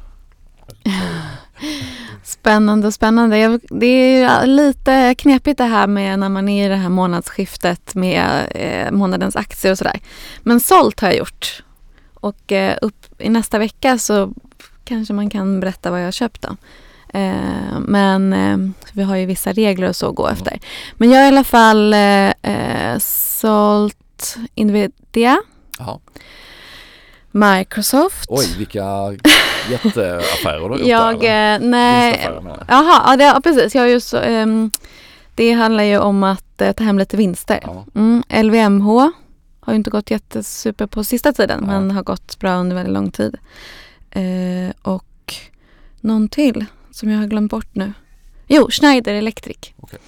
Spännande, 2.23 2.93
spännande. 2.93 3.39
Jag, 3.39 3.61
det 3.71 4.23
är 4.23 4.47
lite 4.47 5.15
knepigt 5.19 5.59
det 5.59 5.65
här 5.65 5.87
med 5.87 6.19
när 6.19 6.29
man 6.29 6.49
är 6.49 6.67
i 6.67 6.69
det 6.69 6.77
här 6.77 6.89
månadsskiftet 6.89 7.95
med 7.95 8.47
eh, 8.55 8.91
månadens 8.91 9.37
aktier 9.37 9.73
och 9.73 9.79
sådär. 9.79 10.01
Men 10.43 10.61
sålt 10.61 11.01
har 11.01 11.09
jag 11.09 11.17
gjort. 11.17 11.63
Och 12.15 12.53
eh, 12.53 12.79
upp 12.83 13.07
i 13.19 13.29
nästa 13.29 13.59
vecka 13.59 13.99
så 13.99 14.33
kanske 14.85 15.15
man 15.15 15.31
kan 15.31 15.61
berätta 15.61 15.91
vad 15.91 16.01
jag 16.01 16.05
har 16.05 16.13
köpt 16.13 16.43
då. 16.43 16.57
Eh, 17.19 17.81
men 17.81 18.75
vi 18.93 19.03
har 19.03 19.17
ju 19.17 19.27
vissa 19.27 19.53
regler 19.53 19.89
och 19.89 19.97
så 19.97 20.09
att 20.09 20.15
gå 20.15 20.29
efter. 20.29 20.59
Men 20.97 21.11
jag 21.11 21.19
har 21.19 21.25
i 21.25 21.29
alla 21.29 21.45
fall 21.45 21.95
eh, 21.95 22.99
sålt 22.99 24.37
Nvidia, 24.55 25.43
Jaha. 25.79 25.99
Microsoft. 27.31 28.27
Oj, 28.29 28.55
vilka 28.59 28.85
jätteaffärer 29.71 30.61
du 30.61 30.69
har 30.69 30.79
gjort 30.79 30.87
Jag, 30.89 31.21
där, 31.21 31.27
eller? 31.27 31.55
eh, 31.55 31.61
nej. 31.71 32.29
Jaha, 32.69 33.03
ja, 33.07 33.17
det, 33.17 33.25
ja 33.25 33.41
precis. 33.45 33.75
Jag 33.75 33.83
har 33.83 33.89
ju 33.89 34.01
så, 34.01 34.17
ehm, 34.19 34.71
det 35.35 35.53
handlar 35.53 35.85
ju 35.85 35.99
om 35.99 36.23
att 36.23 36.61
eh, 36.61 36.73
ta 36.73 36.85
hem 36.85 36.99
lite 36.99 37.17
vinster. 37.17 37.61
Ja. 37.63 37.85
Mm, 37.95 38.23
LVMH 38.47 38.87
har 39.61 39.73
ju 39.73 39.77
inte 39.77 39.91
gått 39.91 40.11
jättesuper 40.11 40.87
på 40.87 41.05
sista 41.05 41.33
tiden 41.33 41.59
Ja. 41.61 41.67
men 41.67 41.91
har 41.91 42.03
gått 42.03 42.39
bra 42.39 42.55
under 42.57 42.77
väldigt 42.77 42.95
lång 42.95 43.11
tid. 43.11 43.37
Eh, 44.11 44.73
och 44.83 45.35
någon 46.01 46.29
till 46.29 46.65
som 46.91 47.11
jag 47.11 47.19
har 47.19 47.27
glömt 47.27 47.51
bort 47.51 47.75
nu. 47.75 47.93
Jo, 48.47 48.69
Schneider 48.71 49.15
Electric. 49.15 49.57
Okej. 49.81 49.99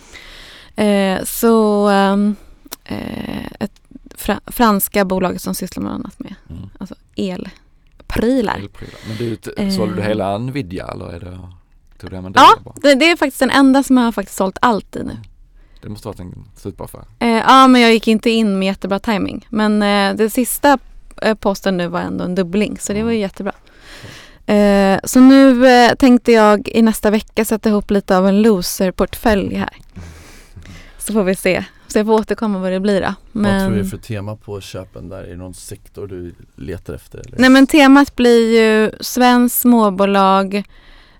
Eh, 0.86 1.24
så 1.24 1.88
eh, 1.90 3.46
ett 3.60 3.80
fra, 4.16 4.40
franska 4.46 5.04
bolag 5.04 5.40
som 5.40 5.54
sysslar 5.54 5.82
med 5.82 5.92
annat 5.92 6.18
med 6.18 6.34
Mm. 6.50 6.62
alltså 6.78 6.94
elprylar. 8.16 8.56
Elprylar. 8.58 8.94
Men 9.08 9.16
du, 9.16 9.36
Eh. 9.56 9.70
sålde 9.70 9.94
du 9.96 10.02
hela 10.02 10.38
Nvidia 10.38 10.86
eller 10.88 11.06
är 11.12 11.20
det, 11.20 11.38
tog 11.98 12.10
du 12.10 12.16
hem 12.16 12.26
en 12.26 12.32
del 12.32 12.42
Ja, 12.64 12.72
det, 12.82 12.94
det 12.94 13.10
är 13.10 13.16
faktiskt 13.16 13.40
den 13.40 13.50
enda 13.50 13.82
som 13.82 13.96
jag 13.96 14.04
har 14.04 14.12
faktiskt 14.12 14.36
sålt 14.38 14.58
allt 14.60 14.96
i 14.96 15.02
nu. 15.04 15.16
Det 15.82 15.88
måste 15.88 16.08
varit 16.08 16.20
en 16.20 16.44
superaffär. 16.56 17.04
Eh, 17.18 17.28
ja, 17.28 17.66
men 17.68 17.80
jag 17.80 17.92
gick 17.92 18.08
inte 18.08 18.30
in 18.30 18.58
med 18.58 18.66
jättebra 18.66 18.98
timing. 18.98 19.46
Men 19.50 19.82
eh, 19.82 20.14
det 20.16 20.30
sista 20.30 20.78
eh, 21.22 21.34
posten 21.34 21.76
nu 21.76 21.86
var 21.88 22.00
ändå 22.00 22.24
en 22.24 22.34
dubbling, 22.34 22.78
så 22.80 22.92
det 22.92 23.02
var 23.02 23.10
ju 23.10 23.18
jättebra. 23.18 23.52
Eh, 24.46 24.98
så 25.04 25.20
nu 25.20 25.66
eh, 25.68 25.94
tänkte 25.94 26.32
jag 26.32 26.68
i 26.68 26.82
nästa 26.82 27.10
vecka 27.10 27.44
sätta 27.44 27.68
ihop 27.68 27.90
lite 27.90 28.18
av 28.18 28.28
en 28.28 28.42
loser-portfölj 28.42 29.54
här. 29.54 29.76
Så 30.98 31.12
får 31.12 31.22
vi 31.22 31.34
se. 31.36 31.64
Så 31.94 31.98
jag 31.98 32.06
får 32.06 32.12
återkomma 32.14 32.58
vad 32.58 32.72
det 32.72 32.80
blir 32.80 33.00
då. 33.00 33.14
Vad 33.32 33.44
tror 33.44 33.58
du 33.58 33.64
är 33.64 33.70
Men, 33.70 33.90
för 33.90 33.96
tema 33.96 34.36
på 34.36 34.60
köpen 34.60 35.08
där? 35.08 35.22
Är 35.22 35.28
det 35.28 35.36
någon 35.36 35.54
sektor 35.54 36.06
du 36.06 36.34
letar 36.56 36.94
efter? 36.94 37.18
Eller? 37.18 37.38
nej 37.38 37.50
men 37.50 37.66
temat 37.66 38.16
blir 38.16 38.60
ju 38.60 38.90
svenskt 39.00 39.60
småbolag 39.60 40.54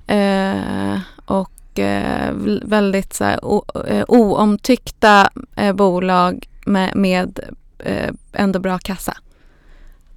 eh, 0.06 0.98
och 1.26 1.78
eh, 1.78 2.32
väldigt 2.62 3.14
så 3.14 3.24
här, 3.24 3.44
o, 3.44 3.64
eh, 3.86 4.04
oomtyckta 4.08 5.30
eh, 5.56 5.72
bolag 5.72 6.48
med, 6.66 6.96
med 6.96 7.40
eh, 7.78 8.10
ändå 8.32 8.58
bra 8.58 8.78
kassa. 8.78 9.16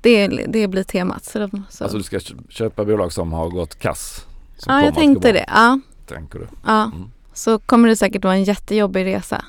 Det, 0.01 0.27
det 0.27 0.67
blir 0.67 0.83
temat. 0.83 1.25
Så, 1.25 1.39
de, 1.39 1.63
så. 1.69 1.83
Alltså 1.83 1.97
du 1.97 2.03
ska 2.03 2.19
kö- 2.19 2.35
köpa 2.49 2.85
bolag 2.85 3.13
som 3.13 3.33
har 3.33 3.49
gått 3.49 3.79
kass? 3.79 4.25
Ja, 4.67 4.83
jag 4.83 4.95
tänkte 4.95 5.31
det. 5.31 5.45
Ja, 5.47 5.79
Tänker 6.07 6.39
du? 6.39 6.47
ja. 6.65 6.83
Mm. 6.83 7.11
Så 7.33 7.59
kommer 7.59 7.89
det 7.89 7.95
säkert 7.95 8.23
vara 8.23 8.35
en 8.35 8.43
jättejobbig 8.43 9.05
resa. 9.05 9.45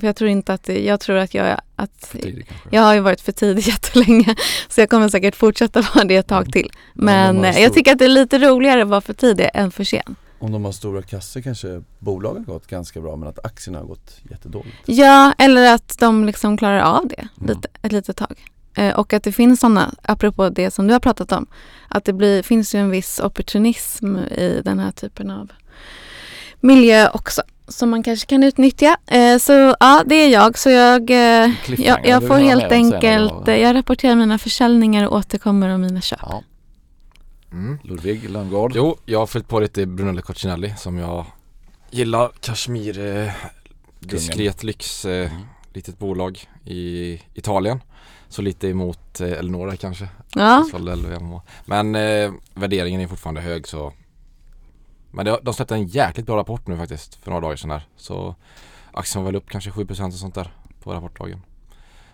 För 0.00 0.06
jag 0.06 0.16
tror 0.16 0.30
inte 0.30 0.52
att, 0.54 0.68
jag 0.68 1.00
tror 1.00 1.16
att 1.16 1.34
jag, 1.34 1.60
att 1.76 2.14
jag 2.70 2.82
har 2.82 2.94
ju 2.94 3.00
varit 3.00 3.20
för 3.20 3.32
tidig 3.32 3.62
jättelänge. 3.68 4.34
Så 4.68 4.80
jag 4.80 4.90
kommer 4.90 5.08
säkert 5.08 5.36
fortsätta 5.36 5.80
vara 5.94 6.04
det 6.04 6.16
ett 6.16 6.26
tag 6.28 6.52
till. 6.52 6.70
Men 6.94 7.44
eh, 7.44 7.52
stor- 7.52 7.62
jag 7.62 7.72
tycker 7.74 7.92
att 7.92 7.98
det 7.98 8.04
är 8.04 8.08
lite 8.08 8.38
roligare 8.38 8.82
att 8.82 8.88
vara 8.88 9.00
för 9.00 9.12
tidig 9.12 9.50
än 9.54 9.70
för 9.70 9.84
sen. 9.84 10.16
Om 10.40 10.52
de 10.52 10.64
har 10.64 10.72
stora 10.72 11.02
kassor 11.02 11.40
kanske 11.40 11.82
bolagen 11.98 12.44
har 12.46 12.54
gått 12.54 12.66
ganska 12.66 13.00
bra 13.00 13.16
men 13.16 13.28
att 13.28 13.44
aktierna 13.44 13.78
har 13.78 13.86
gått 13.86 14.20
jättedåligt. 14.30 14.76
Ja, 14.86 15.32
eller 15.38 15.74
att 15.74 15.98
de 15.98 16.24
liksom 16.24 16.56
klarar 16.56 16.80
av 16.80 17.08
det 17.08 17.28
Mm. 17.40 17.48
lite, 17.56 17.68
ett 17.82 17.92
litet 17.92 18.16
tag. 18.16 18.44
Eh, 18.76 18.98
och 18.98 19.12
att 19.12 19.22
det 19.22 19.32
finns 19.32 19.60
sådana, 19.60 19.94
apropå 20.02 20.48
det 20.48 20.70
som 20.70 20.86
du 20.86 20.92
har 20.92 21.00
pratat 21.00 21.32
om, 21.32 21.46
att 21.88 22.04
det 22.04 22.12
blir, 22.12 22.42
finns 22.42 22.74
ju 22.74 22.78
en 22.78 22.90
viss 22.90 23.20
opportunism 23.20 24.16
i 24.18 24.60
den 24.64 24.78
här 24.78 24.90
typen 24.92 25.30
av 25.30 25.50
miljö 26.60 27.08
också. 27.08 27.42
Som 27.68 27.90
man 27.90 28.02
kanske 28.02 28.26
kan 28.26 28.42
utnyttja. 28.44 28.96
Eh, 29.06 29.38
så 29.38 29.52
ja, 29.80 30.02
det 30.06 30.14
är 30.14 30.28
jag. 30.28 30.58
Så 30.58 30.70
jag, 30.70 31.10
eh, 31.10 31.50
jag, 31.78 32.06
jag 32.06 32.26
får 32.26 32.38
helt 32.38 32.72
enkelt, 32.72 33.32
jag 33.46 33.74
rapporterar 33.74 34.14
mina 34.14 34.38
försäljningar 34.38 35.06
och 35.06 35.16
återkommer 35.16 35.68
om 35.68 35.80
mina 35.80 36.00
köp. 36.00 36.18
Ja. 36.22 36.42
Mm. 37.52 37.78
Ludvig 37.82 38.30
Lönngård? 38.30 38.72
Jo, 38.74 38.96
jag 39.04 39.18
har 39.18 39.26
fyllt 39.26 39.48
på 39.48 39.60
lite 39.60 39.86
Brunello 39.86 40.22
Cucinelli 40.22 40.74
som 40.78 40.98
jag 40.98 41.26
gillar. 41.90 42.30
Kashmir 42.40 43.16
eh, 43.16 43.32
diskret 44.00 44.62
lyx, 44.64 45.04
eh, 45.04 45.30
Mm. 45.32 45.42
litet 45.72 45.98
bolag 45.98 46.48
i 46.64 47.12
Italien. 47.34 47.82
Så 48.28 48.42
lite 48.42 48.68
emot 48.68 49.20
eh, 49.20 49.32
Elinora 49.32 49.76
kanske. 49.76 50.08
Ja. 50.34 50.66
Men 51.64 51.94
eh, 51.94 52.32
värderingen 52.54 53.00
är 53.00 53.06
fortfarande 53.08 53.40
hög 53.40 53.68
så 53.68 53.92
Men 55.10 55.24
det, 55.24 55.38
de 55.42 55.54
släppte 55.54 55.74
en 55.74 55.86
jäkligt 55.86 56.26
bra 56.26 56.36
rapport 56.36 56.66
nu 56.66 56.76
faktiskt 56.76 57.14
för 57.14 57.30
några 57.30 57.40
dagar 57.40 57.56
sedan 57.56 57.70
här. 57.70 57.86
Så 57.96 58.34
aktien 58.92 59.24
var 59.24 59.32
väl 59.32 59.36
upp 59.36 59.48
kanske 59.48 59.70
7% 59.70 60.06
och 60.06 60.14
sånt 60.14 60.34
där 60.34 60.52
på 60.82 60.94
rapportdagen. 60.94 61.42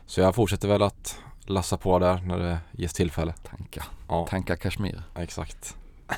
Så 0.07 0.21
jag 0.21 0.35
fortsätter 0.35 0.69
väl 0.69 0.83
att 0.83 1.19
lassa 1.47 1.77
på 1.77 1.99
där 1.99 2.23
när 2.27 2.39
det 2.39 2.59
ges 2.73 2.93
tillfälle. 2.93 3.35
Tanka. 3.51 3.85
Ja, 4.09 4.27
Tanka 4.31 4.57
Kashmir. 4.57 5.03
exakt. 5.15 5.77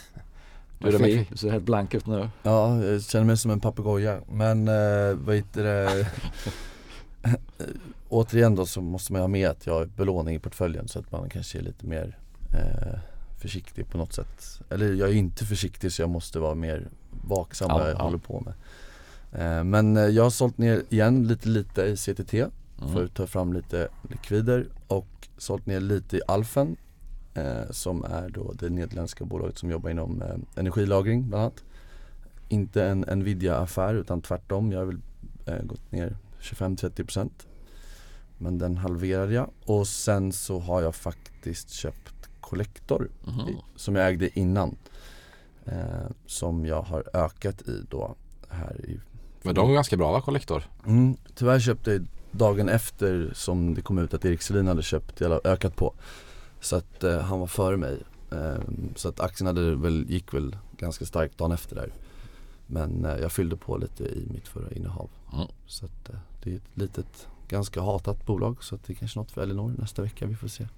Du, 0.79 0.89
är 0.89 1.37
ser 1.37 1.51
helt 1.51 1.65
blank 1.65 1.95
ut 1.95 2.07
nu. 2.07 2.29
Ja, 2.43 2.83
jag 2.85 3.03
känner 3.03 3.25
mig 3.25 3.37
som 3.37 3.51
en 3.51 3.61
papegoja 3.61 4.21
men 4.29 4.69
eh, 4.69 5.15
vad 5.15 5.37
heter 5.37 5.65
det 5.65 6.07
Återigen 8.09 8.55
då 8.55 8.67
så 8.67 8.81
måste 8.81 9.13
man 9.13 9.21
ha 9.23 9.29
med 9.29 9.49
att 9.49 9.67
jag 9.67 9.75
har 9.75 9.87
belåning 9.87 10.35
i 10.35 10.39
portföljen 10.39 10.89
så 10.89 10.99
att 10.99 11.13
man 11.13 11.31
kanske 11.31 11.59
är 11.59 11.63
lite 11.63 11.87
mer 11.87 12.19
eh, 12.53 12.99
försiktig 13.47 13.89
på 13.91 13.99
något 13.99 14.13
sätt 14.13 14.61
Eller 14.71 14.93
jag 14.93 15.09
är 15.09 15.13
inte 15.15 15.45
försiktig 15.45 15.93
så 15.93 16.03
jag 16.03 16.11
måste 16.11 16.39
vara 16.39 16.55
mer 16.55 16.89
vaksam 17.27 17.69
Ja, 17.71 17.79
vad 17.79 17.89
jag 17.91 17.97
ja. 17.99 18.03
håller 18.03 18.19
på 18.19 18.41
med 18.47 18.55
eh, 19.59 19.65
Men 19.65 19.97
eh, 19.97 20.03
jag 20.03 20.23
har 20.23 20.31
sålt 20.31 20.59
ner 20.59 20.83
igen 20.89 21.27
lite 21.29 21.49
lite 21.49 21.83
i 21.83 21.97
CTT 21.97 22.31
för 22.31 22.51
Mm. 22.83 23.05
att 23.05 23.15
ta 23.15 23.27
fram 23.27 23.53
lite 23.53 23.89
likvider 24.11 24.67
och 24.87 25.29
sålt 25.39 25.67
ner 25.67 25.81
lite 25.81 26.17
i 26.17 26.21
Alfen 26.29 26.77
eh, 27.35 27.71
som 27.71 28.05
är 28.05 28.29
då 28.29 28.53
det 28.53 28.71
nederländska 28.71 29.25
bolaget 29.25 29.59
som 29.59 29.71
jobbar 29.71 29.91
inom 29.91 30.23
eh, 30.23 30.37
energilagring 30.61 31.29
bland 31.29 31.43
annat. 31.43 31.65
Inte 32.49 32.85
en 32.85 33.05
Nvidia-affär 33.05 33.95
utan 33.95 34.23
tvärtom. 34.23 34.73
Jag 34.73 34.79
har 34.79 34.87
väl 34.87 35.01
gått 35.67 35.93
ner 35.93 36.17
25-30% 36.41 37.31
men 38.39 38.59
den 38.59 38.77
halverade 38.77 39.33
jag 39.35 39.51
och 39.65 39.89
sen 39.89 40.33
så 40.33 40.59
har 40.61 40.83
jag 40.83 40.95
faktiskt 40.95 41.71
köpt 41.71 42.16
Collector 42.49 43.09
i- 43.49 43.57
som 43.77 43.97
jag 43.97 44.09
ägde 44.09 44.39
innan 44.39 44.77
eh, 45.65 46.07
som 46.27 46.67
jag 46.67 46.83
har 46.83 47.05
ökat 47.13 47.63
i 47.69 47.83
då 47.91 48.15
här 48.49 48.81
i 48.85 49.01
Men 49.43 49.55
de 49.55 49.71
är 49.71 49.75
ganska 49.75 49.97
bra 49.97 50.13
va, 50.13 50.21
Collector? 50.21 50.63
Mm, 50.87 51.17
tyvärr 51.35 51.61
köpte 51.61 51.93
jag 51.93 52.07
dagen 52.31 52.69
efter 52.69 53.31
som 53.35 53.75
det 53.75 53.83
kom 53.83 53.99
ut 53.99 54.15
att 54.15 54.25
Erik 54.25 54.43
Selin 54.43 54.67
hade 54.67 54.83
köpt, 54.83 55.21
eller 55.21 55.47
ökat 55.47 55.77
på. 55.77 55.95
Så 56.61 56.77
att 56.77 57.05
eh, 57.05 57.19
han 57.21 57.41
var 57.41 57.47
före 57.47 57.77
mig. 57.77 57.99
Ehm, 58.33 58.93
så 58.97 59.09
att 59.09 59.21
aktien 59.21 59.47
hade 59.47 59.75
väl, 59.77 60.07
gick 60.11 60.35
väl 60.35 60.57
ganska 60.77 61.05
starkt 61.07 61.39
dagen 61.39 61.53
efter 61.53 61.77
där. 61.77 61.93
Men 62.67 63.05
eh, 63.05 63.17
jag 63.17 63.33
fyllde 63.33 63.57
på 63.57 63.77
lite 63.77 64.05
i 64.05 64.27
mitt 64.33 64.49
förra 64.49 64.71
innehav. 64.71 65.11
Mm. 65.35 65.47
Så 65.67 65.85
att 65.85 66.09
eh, 66.09 66.17
det 66.43 66.53
är 66.53 66.57
ett 66.57 66.71
litet, 66.75 67.29
ganska 67.49 67.81
hatat 67.83 68.27
bolag 68.27 68.65
så 68.65 68.75
att 68.75 68.85
det 68.87 68.93
är 68.93 68.95
kanske 68.95 69.19
något 69.19 69.31
för 69.31 69.43
Elinor 69.43 69.75
nästa 69.79 70.03
vecka, 70.03 70.27
vi 70.27 70.35
får 70.37 70.49
se. 70.49 70.69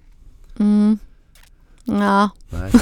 Mm. 1.87 2.01
ja. 2.01 2.29
Nej, 2.49 2.71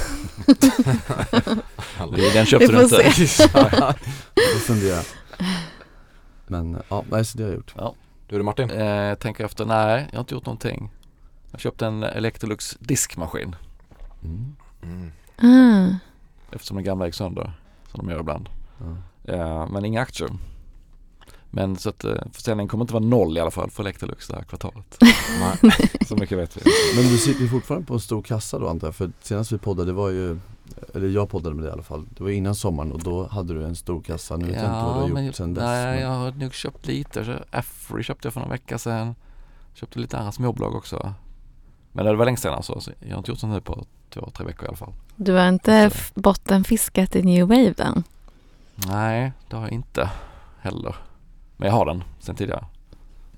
Det- 2.16 2.34
Den 2.34 2.46
köpte 2.46 2.68
Vi 2.68 2.74
du 2.74 2.84
inte. 2.84 2.96
jag 3.04 3.14
får 4.54 4.60
fundera. 4.60 5.02
Men 6.48 6.82
ja, 6.90 7.04
nej 7.12 7.26
så 7.26 7.38
det 7.38 7.44
har 7.44 7.50
jag 7.52 7.58
gjort. 7.58 7.76
Du 8.28 8.38
du 8.38 8.44
Martin? 8.44 8.70
Eh, 8.72 9.16
tänker 9.16 9.46
efter, 9.46 9.66
nej 9.66 10.08
jag 10.12 10.18
har 10.18 10.20
inte 10.20 10.34
gjort 10.36 10.46
någonting. 10.46 10.92
Jag 11.52 11.60
köpte 11.60 11.86
en 11.86 12.04
Electrolux 12.04 12.78
diskmaskin 12.80 13.56
Mm. 14.24 14.56
Mm. 14.84 15.12
Ah. 15.38 15.96
eftersom 16.56 16.76
den 16.78 16.84
gamla 16.84 17.06
gick 17.06 17.16
sönder. 17.16 17.54
Som 17.92 18.06
de 18.06 18.12
gör 18.14 18.20
ibland. 18.20 18.50
Ja. 19.26 19.34
Eh, 19.34 19.68
men 19.70 19.86
inga 19.86 20.02
aktier. 20.02 20.30
Men 21.50 21.78
så 21.78 21.90
att 21.90 22.04
eh, 22.04 22.14
försäljningen 22.32 22.68
kommer 22.68 22.84
inte 22.84 22.94
vara 22.94 23.04
noll 23.04 23.38
i 23.38 23.40
alla 23.42 23.52
fall 23.52 23.70
för 23.72 23.84
Electrolux 23.84 24.28
det 24.28 24.36
här 24.36 24.44
kvartalet. 24.44 24.98
Nej. 25.62 25.74
Så 26.08 26.16
mycket 26.16 26.38
vet 26.38 26.58
vi. 26.58 26.62
Men 26.96 27.04
du 27.12 27.18
sitter 27.18 27.42
ju 27.42 27.50
fortfarande 27.50 27.88
på 27.88 27.94
en 27.94 28.00
stor 28.00 28.22
kassa 28.22 28.60
då 28.60 28.68
antar 28.70 28.88
jag? 28.88 28.96
För 28.96 29.12
senast 29.22 29.52
vi 29.52 29.58
poddade 29.58 29.90
det 29.90 29.94
var 29.94 30.10
ju 30.10 30.40
Eller 30.94 31.08
jag 31.08 31.30
poddade 31.30 31.56
med 31.56 31.64
det 31.64 31.70
i 31.70 31.72
alla 31.72 31.84
fall 31.84 32.06
Det 32.18 32.24
var 32.24 32.30
innan 32.30 32.56
sommaren 32.56 32.92
och 32.92 33.04
då 33.04 33.28
hade 33.28 33.54
du 33.54 33.66
en 33.66 33.76
stor 33.76 34.02
kassa 34.02 34.38
Nu 34.38 34.46
vet 34.46 34.56
jag 34.56 34.64
inte 34.66 34.86
vad 34.86 35.10
du 35.10 35.14
har 35.14 35.22
gjort 35.22 35.36
sen 35.36 35.54
dess 35.54 35.64
nej, 35.64 35.86
men- 35.86 36.02
jag 36.02 36.10
har 36.10 36.32
nog 36.32 36.54
köpt 36.54 36.88
lite. 36.88 37.26
Så 37.26 37.34
Afry 37.52 38.04
köpte 38.04 38.26
jag 38.28 38.34
för 38.34 38.40
några 38.40 38.52
veckor 38.52 38.78
sedan. 38.78 39.16
Köpte 39.74 40.00
lite 40.00 40.18
andra 40.18 40.32
småbolag 40.32 40.76
också. 40.76 41.14
Men 41.92 42.06
det 42.06 42.16
var 42.16 42.26
länge 42.26 42.38
sedan 42.38 42.54
alltså. 42.54 42.80
Så 42.80 42.92
jag 43.00 43.10
har 43.10 43.18
inte 43.18 43.32
gjort 43.32 43.40
sånt 43.40 43.54
nu 43.54 43.62
på 43.62 43.86
två, 44.10 44.30
tre 44.34 44.46
veckor 44.46 44.66
i 44.66 44.68
alla 44.68 44.78
fall. 44.78 44.94
Du 45.16 45.34
har 45.34 45.48
inte 45.50 45.92
bottenfiskat 46.14 47.16
i 47.16 47.22
New 47.24 47.48
Wave 47.48 47.74
än? 47.78 48.04
Nej, 48.76 49.32
det 49.50 49.56
har 49.56 49.64
jag 49.64 49.72
inte 49.72 50.10
heller. 50.60 50.96
Men 51.58 51.68
jag 51.68 51.76
har 51.76 51.86
den 51.86 52.04
sen 52.20 52.36
tidigare. 52.36 52.66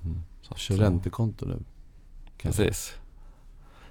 Mm. 0.04 0.22
Så 0.42 0.56
Kör 0.56 0.76
eh, 0.76 0.80
räntekonto 0.80 1.46
nu 1.46 1.64
kanske. 2.38 2.64
Precis. 2.64 2.94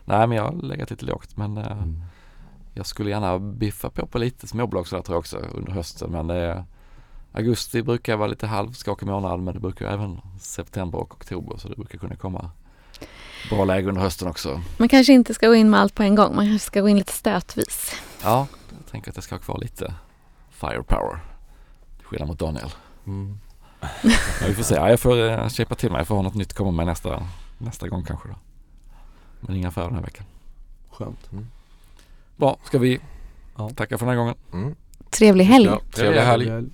Nej 0.04 0.26
men 0.26 0.36
jag 0.36 0.44
har 0.44 0.52
legat 0.52 0.90
lite 0.90 1.04
lågt 1.04 1.36
men 1.36 1.56
eh, 1.56 1.72
Mm. 1.72 2.02
jag 2.74 2.86
skulle 2.86 3.10
gärna 3.10 3.38
biffa 3.38 3.90
på 3.90 4.06
på 4.06 4.18
lite 4.18 4.46
småbolag 4.46 4.86
sådär 4.86 5.02
tror 5.02 5.14
jag 5.14 5.18
också 5.20 5.36
under 5.36 5.72
hösten 5.72 6.10
men 6.10 6.26
det 6.26 6.34
är 6.34 6.64
Augusti 7.32 7.82
brukar 7.82 8.16
vara 8.16 8.28
lite 8.28 8.46
halvskakig 8.46 9.06
månad 9.06 9.40
men 9.40 9.54
det 9.54 9.60
brukar 9.60 9.86
även 9.92 10.20
september 10.40 10.98
och 10.98 11.14
oktober 11.14 11.56
så 11.56 11.68
det 11.68 11.76
brukar 11.76 11.98
kunna 11.98 12.16
komma 12.16 12.50
bra 13.50 13.64
läge 13.64 13.88
under 13.88 14.00
hösten 14.02 14.28
också. 14.28 14.60
Man 14.78 14.88
kanske 14.88 15.12
inte 15.12 15.34
ska 15.34 15.46
gå 15.48 15.54
in 15.54 15.70
med 15.70 15.80
allt 15.80 15.94
på 15.94 16.02
en 16.02 16.14
gång. 16.14 16.36
Man 16.36 16.44
kanske 16.46 16.66
ska 16.66 16.80
gå 16.80 16.88
in 16.88 16.96
lite 16.96 17.12
stötvis. 17.12 17.92
Ja, 18.22 18.46
jag 18.78 18.86
tänker 18.90 19.10
att 19.10 19.16
jag 19.16 19.24
ska 19.24 19.34
ha 19.34 19.40
kvar 19.40 19.58
lite 19.58 19.94
firepower. 20.50 21.20
Till 21.96 22.06
skillnad 22.06 22.28
mot 22.28 22.38
Daniel. 22.38 22.70
Mm. 23.06 23.38
Men 23.80 24.48
vi 24.48 24.54
får 24.54 24.62
se. 24.62 24.74
Ja, 24.74 24.90
jag 24.90 25.00
får 25.00 25.48
shapea 25.48 25.76
till 25.76 25.90
mig. 25.90 26.00
Jag 26.00 26.06
får 26.06 26.14
ha 26.14 26.22
något 26.22 26.34
nytt 26.34 26.52
komma 26.54 26.70
med 26.70 26.86
nästa, 26.86 27.22
nästa 27.58 27.88
gång 27.88 28.04
kanske 28.04 28.28
då. 28.28 28.34
Men 29.40 29.56
inga 29.56 29.68
affärer 29.68 29.86
den 29.86 29.94
här 29.94 30.02
veckan. 30.02 30.24
Skönt 30.90 31.30
Bra, 32.36 32.58
ska 32.64 32.78
vi 32.78 33.00
Ja. 33.56 33.70
tacka 33.70 33.98
för 33.98 34.06
den 34.06 34.10
här 34.14 34.16
gången? 34.16 34.34
Mm. 34.52 34.74
Trevlig 35.10 35.44
helg! 35.44 35.64
Ja, 35.64 35.80
trevlig 35.92 36.20
helg. 36.20 36.44
Trevlig 36.44 36.52
helg. 36.52 36.70